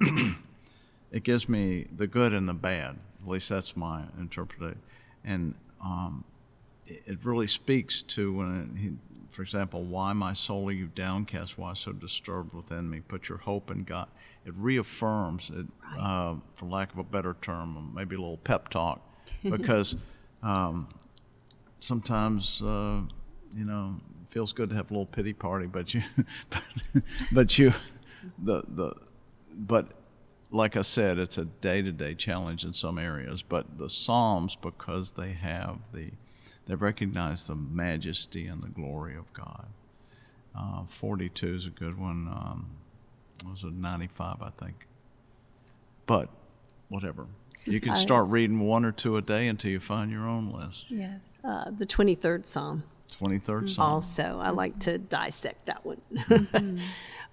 it 1.12 1.22
gives 1.22 1.48
me 1.48 1.86
the 1.96 2.08
good 2.08 2.32
and 2.32 2.48
the 2.48 2.54
bad. 2.54 2.98
At 3.22 3.28
least 3.28 3.48
that's 3.48 3.76
my 3.76 4.02
interpretation, 4.18 4.80
and 5.24 5.54
um, 5.80 6.24
it, 6.88 7.02
it, 7.06 7.18
really 7.22 7.46
speaks 7.46 8.02
to 8.02 8.32
when 8.32 8.76
he, 8.76 8.90
for 9.30 9.42
example, 9.42 9.84
why 9.84 10.12
my 10.14 10.32
soul 10.32 10.68
are 10.68 10.72
you 10.72 10.88
downcast? 10.88 11.58
Why 11.58 11.74
so 11.74 11.92
disturbed 11.92 12.54
within 12.54 12.90
me? 12.90 13.02
Put 13.06 13.28
your 13.28 13.38
hope 13.38 13.70
in 13.70 13.84
God. 13.84 14.08
It 14.44 14.54
reaffirms 14.56 15.48
it, 15.54 15.66
uh, 15.96 16.34
for 16.56 16.66
lack 16.66 16.92
of 16.92 16.98
a 16.98 17.04
better 17.04 17.36
term, 17.40 17.92
maybe 17.94 18.16
a 18.16 18.18
little 18.18 18.38
pep 18.38 18.68
talk, 18.68 19.00
because 19.42 19.94
um, 20.42 20.88
sometimes 21.80 22.62
uh, 22.62 23.00
you 23.54 23.64
know 23.64 23.96
it 24.22 24.32
feels 24.32 24.52
good 24.52 24.70
to 24.70 24.76
have 24.76 24.90
a 24.90 24.94
little 24.94 25.06
pity 25.06 25.32
party, 25.32 25.66
but 25.66 25.94
you, 25.94 26.02
but, 26.50 26.62
but 27.32 27.58
you 27.58 27.72
the 28.38 28.62
the 28.68 28.92
but 29.54 29.92
like 30.52 30.76
I 30.76 30.82
said, 30.82 31.18
it's 31.18 31.38
a 31.38 31.44
day 31.44 31.82
to 31.82 31.92
day 31.92 32.14
challenge 32.14 32.64
in 32.64 32.72
some 32.72 32.98
areas. 32.98 33.42
But 33.42 33.78
the 33.78 33.88
Psalms, 33.88 34.56
because 34.56 35.12
they 35.12 35.32
have 35.32 35.78
the 35.92 36.10
they 36.66 36.74
recognize 36.74 37.46
the 37.46 37.54
majesty 37.54 38.46
and 38.46 38.62
the 38.62 38.68
glory 38.68 39.16
of 39.16 39.32
God. 39.32 39.66
Uh, 40.56 40.84
42 40.86 41.54
is 41.54 41.66
a 41.66 41.70
good 41.70 41.98
one. 41.98 42.28
Um, 42.28 42.70
was 43.48 43.64
it 43.64 43.72
95, 43.72 44.42
I 44.42 44.50
think. 44.50 44.86
But 46.06 46.28
whatever. 46.88 47.26
You 47.64 47.80
can 47.80 47.94
start 47.94 48.28
reading 48.28 48.60
one 48.60 48.84
or 48.84 48.92
two 48.92 49.16
a 49.16 49.22
day 49.22 49.48
until 49.48 49.70
you 49.70 49.80
find 49.80 50.10
your 50.10 50.26
own 50.26 50.44
list. 50.44 50.86
Yes. 50.90 51.20
Uh, 51.44 51.70
the 51.70 51.86
23rd 51.86 52.46
Psalm. 52.46 52.84
23rd 53.20 53.70
Psalm. 53.70 53.92
Also, 53.92 54.38
I 54.40 54.50
like 54.50 54.78
to 54.80 54.98
dissect 54.98 55.66
that 55.66 55.84
one. 55.84 56.00
Mm-hmm. 56.10 56.78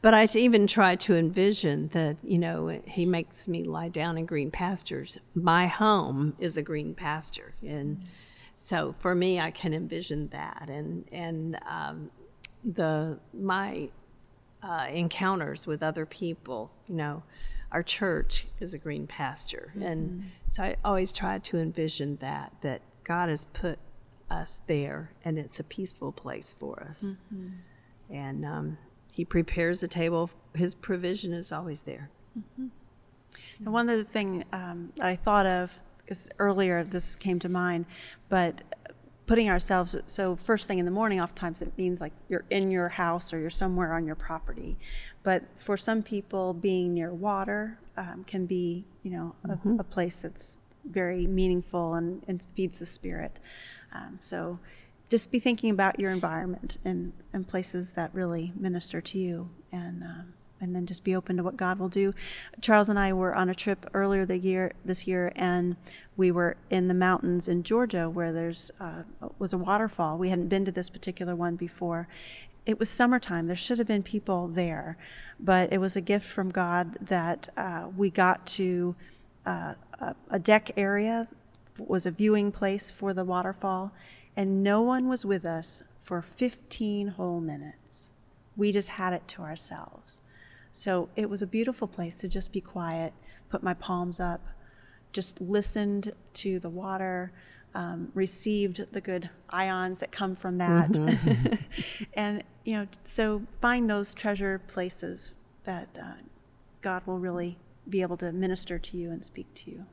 but 0.02 0.14
I 0.14 0.28
even 0.36 0.68
try 0.68 0.96
to 0.96 1.16
envision 1.16 1.90
that, 1.90 2.18
you 2.24 2.38
know, 2.38 2.80
he 2.86 3.06
makes 3.06 3.48
me 3.48 3.64
lie 3.64 3.90
down 3.90 4.18
in 4.18 4.26
green 4.26 4.52
pastures. 4.52 5.18
My 5.34 5.68
home 5.68 6.36
is 6.40 6.58
a 6.58 6.62
green 6.62 6.94
pasture. 6.94 7.56
And 7.66 8.04
so 8.56 8.96
for 9.00 9.16
me, 9.16 9.40
I 9.40 9.52
can 9.52 9.74
envision 9.74 10.28
that. 10.30 10.70
And, 10.70 11.08
and 11.12 11.58
um, 11.68 12.12
the, 12.64 13.18
my 13.34 13.90
uh, 14.62 14.88
encounters 14.92 15.66
with 15.66 15.82
other 15.82 16.06
people, 16.06 16.72
you 16.88 16.96
know, 16.96 17.24
our 17.78 17.84
church 17.84 18.48
is 18.60 18.74
a 18.74 18.78
green 18.80 19.06
pasture. 19.06 19.72
Mm-hmm. 19.76 19.84
And 19.84 20.32
so 20.50 20.64
I 20.64 20.78
always 20.84 21.12
try 21.12 21.38
to 21.38 21.60
envision 21.60 22.18
that, 22.22 22.52
that 22.62 22.82
God 23.04 23.30
has 23.30 23.46
put 23.46 23.78
us 24.32 24.62
there, 24.66 25.12
and 25.24 25.38
it's 25.38 25.60
a 25.60 25.64
peaceful 25.64 26.12
place 26.12 26.56
for 26.58 26.82
us. 26.90 27.04
Mm-hmm. 27.04 27.50
And 28.10 28.46
um, 28.46 28.78
He 29.12 29.24
prepares 29.24 29.82
the 29.82 29.88
table. 29.88 30.32
His 30.56 30.74
provision 30.74 31.34
is 31.34 31.52
always 31.52 31.82
there. 31.82 32.10
Mm-hmm. 32.36 32.70
And 33.60 33.72
one 33.72 33.92
other 33.92 34.04
thing 34.04 34.44
um, 34.52 34.92
that 34.96 35.08
I 35.08 35.16
thought 35.16 35.46
of 35.46 35.80
is 36.08 36.32
earlier. 36.40 36.84
This 36.84 37.16
came 37.16 37.38
to 37.38 37.50
mind, 37.50 37.86
but 38.28 38.64
putting 39.28 39.50
ourselves 39.50 39.96
so 40.06 40.36
first 40.38 40.68
thing 40.68 40.80
in 40.80 40.86
the 40.86 40.92
morning 40.92 41.20
oftentimes 41.20 41.62
it 41.62 41.78
means 41.78 42.00
like 42.00 42.14
you're 42.30 42.46
in 42.50 42.72
your 42.72 42.88
house 42.88 43.34
or 43.34 43.40
you're 43.40 43.50
somewhere 43.50 43.94
on 43.94 44.06
your 44.06 44.16
property 44.16 44.78
but 45.28 45.44
for 45.58 45.76
some 45.76 46.02
people 46.02 46.54
being 46.54 46.94
near 46.94 47.14
water 47.14 47.78
um, 47.98 48.24
can 48.26 48.46
be 48.46 48.86
you 49.04 49.12
know 49.12 49.36
a, 49.44 49.50
mm-hmm. 49.50 49.78
a, 49.78 49.84
place 49.84 50.20
that's 50.20 50.58
very 50.86 51.28
meaningful 51.28 51.96
and, 51.96 52.24
and 52.30 52.48
feeds 52.56 52.80
the 52.80 52.86
spirit 52.86 53.38
um, 53.92 54.18
so 54.22 54.58
just 55.10 55.30
be 55.30 55.38
thinking 55.38 55.70
about 55.70 56.00
your 56.00 56.12
environment 56.12 56.78
and, 56.86 57.12
and 57.34 57.46
places 57.46 57.92
that 57.92 58.10
really 58.14 58.54
minister 58.56 59.02
to 59.02 59.18
you 59.18 59.50
and 59.70 60.02
um, 60.02 60.34
and 60.60 60.76
then 60.76 60.86
just 60.86 61.04
be 61.04 61.16
open 61.16 61.38
to 61.38 61.44
what 61.44 61.56
God 61.56 61.78
will 61.78 61.90
do. 61.90 62.14
Charles 62.62 62.90
and 62.90 62.98
I 62.98 63.14
were 63.14 63.36
on 63.36 63.50
a 63.50 63.56
trip 63.56 63.86
earlier 63.94 64.26
the 64.26 64.38
year 64.38 64.74
this 64.84 65.06
year, 65.06 65.32
and 65.36 65.76
we 66.16 66.32
were 66.32 66.58
in 66.70 66.88
the 66.88 66.94
mountains 66.94 67.48
in 67.48 67.64
Georgia 67.64 68.10
where 68.10 68.34
there's 68.34 68.72
uh, 68.80 69.04
was 69.38 69.54
a 69.54 69.58
waterfall. 69.58 70.18
We 70.18 70.30
hadn't 70.30 70.48
been 70.48 70.66
to 70.66 70.72
this 70.72 70.90
particular 70.90 71.36
one 71.36 71.56
before. 71.56 72.08
It 72.68 72.80
was 72.80 72.90
summertime. 72.90 73.48
There 73.48 73.56
should 73.56 73.78
have 73.78 73.88
been 73.88 74.04
people 74.04 74.50
there, 74.50 74.98
but 75.40 75.72
it 75.72 75.78
was 75.78 75.96
a 75.96 76.02
gift 76.02 76.26
from 76.26 76.52
God 76.52 76.98
that 77.00 77.48
uh, 77.56 77.88
we 77.96 78.10
got 78.10 78.46
to 78.48 78.94
uh, 79.46 79.76
a, 80.30 80.38
deck 80.38 80.72
area 80.76 81.30
was 81.78 82.06
a 82.06 82.12
viewing 82.12 82.52
place 82.52 82.92
for 82.92 83.14
the 83.14 83.24
waterfall, 83.24 83.94
and 84.36 84.62
no 84.62 84.82
one 84.82 85.08
was 85.08 85.24
with 85.24 85.46
us 85.46 85.82
for 86.02 86.22
15 86.22 87.08
whole 87.10 87.40
minutes. 87.40 88.12
We 88.58 88.74
just 88.74 88.90
had 88.90 89.14
it 89.14 89.26
to 89.30 89.44
ourselves. 89.44 90.22
So 90.74 91.08
it 91.16 91.30
was 91.30 91.42
a 91.42 91.48
beautiful 91.48 91.88
place 91.88 92.18
to 92.18 92.28
just 92.28 92.52
be 92.52 92.60
quiet, 92.60 93.14
put 93.50 93.64
my 93.64 93.76
palms 93.76 94.20
up, 94.20 94.46
just 95.14 95.40
listened 95.40 96.12
to 96.34 96.60
the 96.60 96.70
water, 96.70 97.32
um, 97.74 98.12
received 98.14 98.88
the 98.92 99.00
good 99.00 99.30
ions 99.50 100.00
that 100.00 100.12
come 100.12 100.36
from 100.36 100.58
that. 100.58 100.92
Mm-hmm. 100.92 102.04
and, 102.14 102.44
you 102.68 102.74
know, 102.74 102.88
so 103.06 103.44
find 103.62 103.90
those 103.90 104.14
treasure 104.14 104.60
places 104.68 105.34
that 105.64 105.88
uh, 105.98 106.16
God 106.82 107.02
will 107.06 107.18
really 107.18 107.58
be 107.90 108.02
able 108.02 108.18
to 108.18 108.34
minister 108.34 108.78
to 108.78 108.98
you 108.98 109.10
and 109.10 109.24
speak 109.24 109.48
to 109.56 109.72
you? 109.72 109.86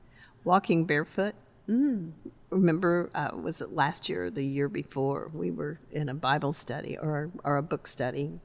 Walking 0.43 0.85
barefoot. 0.85 1.37
Mm. 1.68 2.11
Remember, 2.51 3.11
uh, 3.14 3.31
was 3.41 3.61
it 3.61 3.72
last 3.72 4.09
year 4.09 4.25
or 4.25 4.31
the 4.31 4.45
year 4.45 4.68
before? 4.68 5.31
We 5.33 5.53
were 5.53 5.79
in 5.93 6.09
a 6.09 6.14
Bible 6.14 6.53
study 6.53 6.99
or 6.99 7.31
or 7.45 7.59
a 7.59 7.62
book 7.62 7.87
study, 7.87 8.41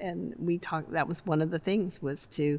and 0.00 0.34
we 0.40 0.58
talked. 0.58 0.90
That 0.90 1.06
was 1.06 1.24
one 1.24 1.40
of 1.40 1.52
the 1.52 1.60
things 1.60 2.02
was 2.02 2.26
to 2.32 2.58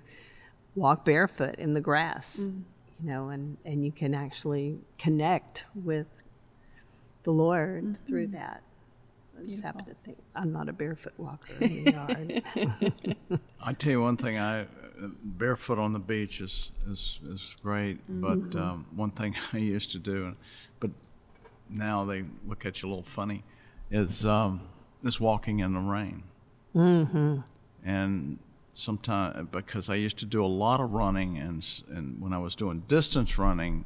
walk 0.73 1.03
barefoot 1.03 1.55
in 1.55 1.73
the 1.73 1.81
grass, 1.81 2.37
mm. 2.39 2.63
you 3.03 3.09
know, 3.09 3.27
and 3.27 3.57
and 3.65 3.83
you 3.83 3.91
can 3.91 4.15
actually 4.15 4.79
connect 4.97 5.65
with 5.75 6.07
the 7.23 7.31
Lord 7.31 7.83
mm-hmm. 7.83 8.05
through 8.05 8.27
that. 8.27 8.63
I 9.37 9.49
just 9.49 9.63
happen 9.63 9.85
to 9.85 9.95
think 10.05 10.17
I'm 10.35 10.51
not 10.51 10.69
a 10.69 10.73
barefoot 10.73 11.13
walker 11.17 11.53
in 11.59 11.83
the 11.83 11.91
yard. 13.29 13.39
I 13.61 13.73
tell 13.73 13.91
you 13.91 14.01
one 14.01 14.17
thing, 14.17 14.37
I 14.37 14.67
barefoot 15.23 15.79
on 15.79 15.93
the 15.93 15.99
beach 15.99 16.41
is 16.41 16.71
is, 16.89 17.19
is 17.27 17.55
great, 17.61 17.97
mm-hmm. 18.09 18.21
but 18.21 18.59
um, 18.59 18.85
one 18.95 19.11
thing 19.11 19.35
I 19.53 19.57
used 19.57 19.91
to 19.91 19.99
do, 19.99 20.35
but 20.79 20.91
now 21.69 22.05
they 22.05 22.25
look 22.47 22.65
at 22.65 22.81
you 22.81 22.87
a 22.87 22.89
little 22.89 23.03
funny, 23.03 23.43
is 23.91 24.25
um, 24.25 24.61
is 25.03 25.19
walking 25.19 25.59
in 25.59 25.73
the 25.73 25.79
rain. 25.79 26.23
Mm-hmm. 26.75 27.39
And 27.85 28.39
sometimes 28.73 29.47
because 29.51 29.89
I 29.89 29.95
used 29.95 30.17
to 30.19 30.25
do 30.25 30.43
a 30.43 30.47
lot 30.47 30.79
of 30.79 30.91
running, 30.91 31.37
and 31.37 31.65
and 31.89 32.21
when 32.21 32.33
I 32.33 32.39
was 32.39 32.55
doing 32.55 32.83
distance 32.87 33.37
running, 33.37 33.85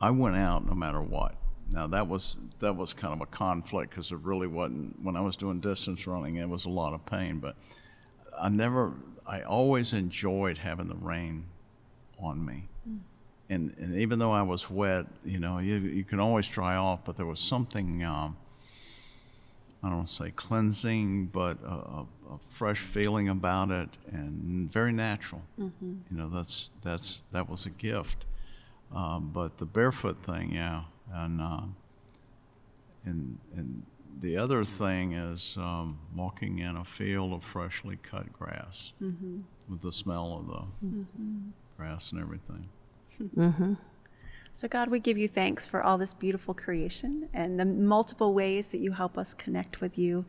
I 0.00 0.10
went 0.10 0.36
out 0.36 0.66
no 0.66 0.74
matter 0.74 1.02
what. 1.02 1.34
Now 1.70 1.86
that 1.88 2.08
was 2.08 2.38
that 2.60 2.76
was 2.76 2.94
kind 2.94 3.12
of 3.12 3.20
a 3.20 3.26
conflict 3.26 3.90
because 3.90 4.10
it 4.10 4.18
really 4.18 4.46
wasn't 4.46 5.02
when 5.02 5.16
I 5.16 5.20
was 5.20 5.36
doing 5.36 5.60
distance 5.60 6.06
running. 6.06 6.36
It 6.36 6.48
was 6.48 6.64
a 6.64 6.70
lot 6.70 6.94
of 6.94 7.04
pain, 7.06 7.38
but 7.38 7.56
I 8.38 8.48
never. 8.48 8.94
I 9.26 9.42
always 9.42 9.92
enjoyed 9.92 10.58
having 10.58 10.88
the 10.88 10.94
rain 10.94 11.44
on 12.18 12.44
me, 12.44 12.68
mm. 12.88 13.00
and 13.50 13.74
and 13.78 13.96
even 13.96 14.18
though 14.18 14.32
I 14.32 14.42
was 14.42 14.70
wet, 14.70 15.06
you 15.24 15.38
know, 15.38 15.58
you 15.58 15.76
you 15.76 16.04
can 16.04 16.20
always 16.20 16.48
dry 16.48 16.76
off, 16.76 17.00
but 17.04 17.16
there 17.16 17.26
was 17.26 17.40
something. 17.40 18.02
Um, 18.02 18.36
I 19.82 19.88
don't 19.88 19.98
want 19.98 20.08
to 20.08 20.14
say 20.14 20.30
cleansing, 20.30 21.26
but 21.26 21.58
a, 21.62 21.68
a, 21.68 22.06
a, 22.32 22.38
fresh 22.48 22.80
feeling 22.80 23.28
about 23.28 23.70
it, 23.70 23.90
and 24.10 24.72
very 24.72 24.92
natural. 24.92 25.42
Mm-hmm. 25.60 25.92
You 26.10 26.16
know, 26.16 26.30
that's 26.30 26.70
that's 26.82 27.22
that 27.32 27.48
was 27.48 27.66
a 27.66 27.70
gift. 27.70 28.24
Um, 28.92 29.30
but 29.32 29.58
the 29.58 29.66
barefoot 29.66 30.24
thing, 30.24 30.54
yeah, 30.54 30.84
and 31.12 31.40
uh, 31.40 31.62
and 33.04 33.38
and 33.56 33.82
the 34.20 34.36
other 34.36 34.64
thing 34.64 35.12
is 35.12 35.56
um, 35.58 35.98
walking 36.14 36.58
in 36.58 36.76
a 36.76 36.84
field 36.84 37.32
of 37.32 37.44
freshly 37.44 37.98
cut 38.02 38.32
grass 38.32 38.92
mm-hmm. 39.00 39.40
with 39.68 39.80
the 39.80 39.92
smell 39.92 40.38
of 40.40 40.46
the 40.46 40.86
mm-hmm. 40.86 41.50
grass 41.76 42.12
and 42.12 42.20
everything. 42.20 42.68
Mm-hmm. 43.36 43.74
So, 44.52 44.68
God, 44.68 44.90
we 44.90 45.00
give 45.00 45.18
you 45.18 45.28
thanks 45.28 45.66
for 45.68 45.82
all 45.82 45.98
this 45.98 46.14
beautiful 46.14 46.54
creation 46.54 47.28
and 47.32 47.60
the 47.60 47.64
multiple 47.64 48.34
ways 48.34 48.70
that 48.72 48.78
you 48.78 48.92
help 48.92 49.18
us 49.18 49.34
connect 49.34 49.80
with 49.80 49.98
you. 49.98 50.24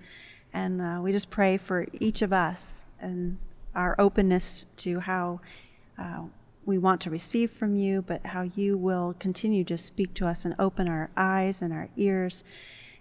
And 0.54 0.82
uh, 0.82 1.00
we 1.02 1.12
just 1.12 1.30
pray 1.30 1.58
for 1.58 1.88
each 1.94 2.22
of 2.22 2.34
us 2.34 2.82
and 3.00 3.38
our 3.76 3.96
openness 4.00 4.66
to 4.78 5.00
how 5.00 5.42
uh, 5.98 6.24
we 6.66 6.78
want 6.78 7.02
to 7.02 7.10
receive 7.10 7.52
from 7.52 7.76
you, 7.76 8.02
but 8.02 8.28
how 8.28 8.42
you 8.42 8.78
will 8.78 9.16
continue 9.20 9.64
to 9.66 9.78
speak 9.78 10.14
to 10.16 10.28
us 10.28 10.46
and 10.46 10.56
open 10.60 10.88
our 10.88 11.10
eyes 11.18 11.62
and 11.62 11.74
our 11.74 11.90
ears 11.98 12.44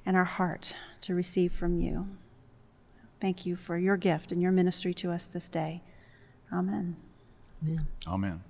and 0.06 0.16
our 0.16 0.24
heart 0.24 0.74
to 1.02 1.14
receive 1.14 1.52
from 1.52 1.78
you. 1.78 2.08
Thank 3.20 3.44
you 3.44 3.56
for 3.56 3.76
your 3.76 3.96
gift 3.96 4.32
and 4.32 4.40
your 4.40 4.52
ministry 4.52 4.94
to 4.94 5.10
us 5.10 5.26
this 5.26 5.48
day. 5.48 5.82
Amen. 6.52 6.96
Amen. 7.62 7.86
Amen. 8.06 8.42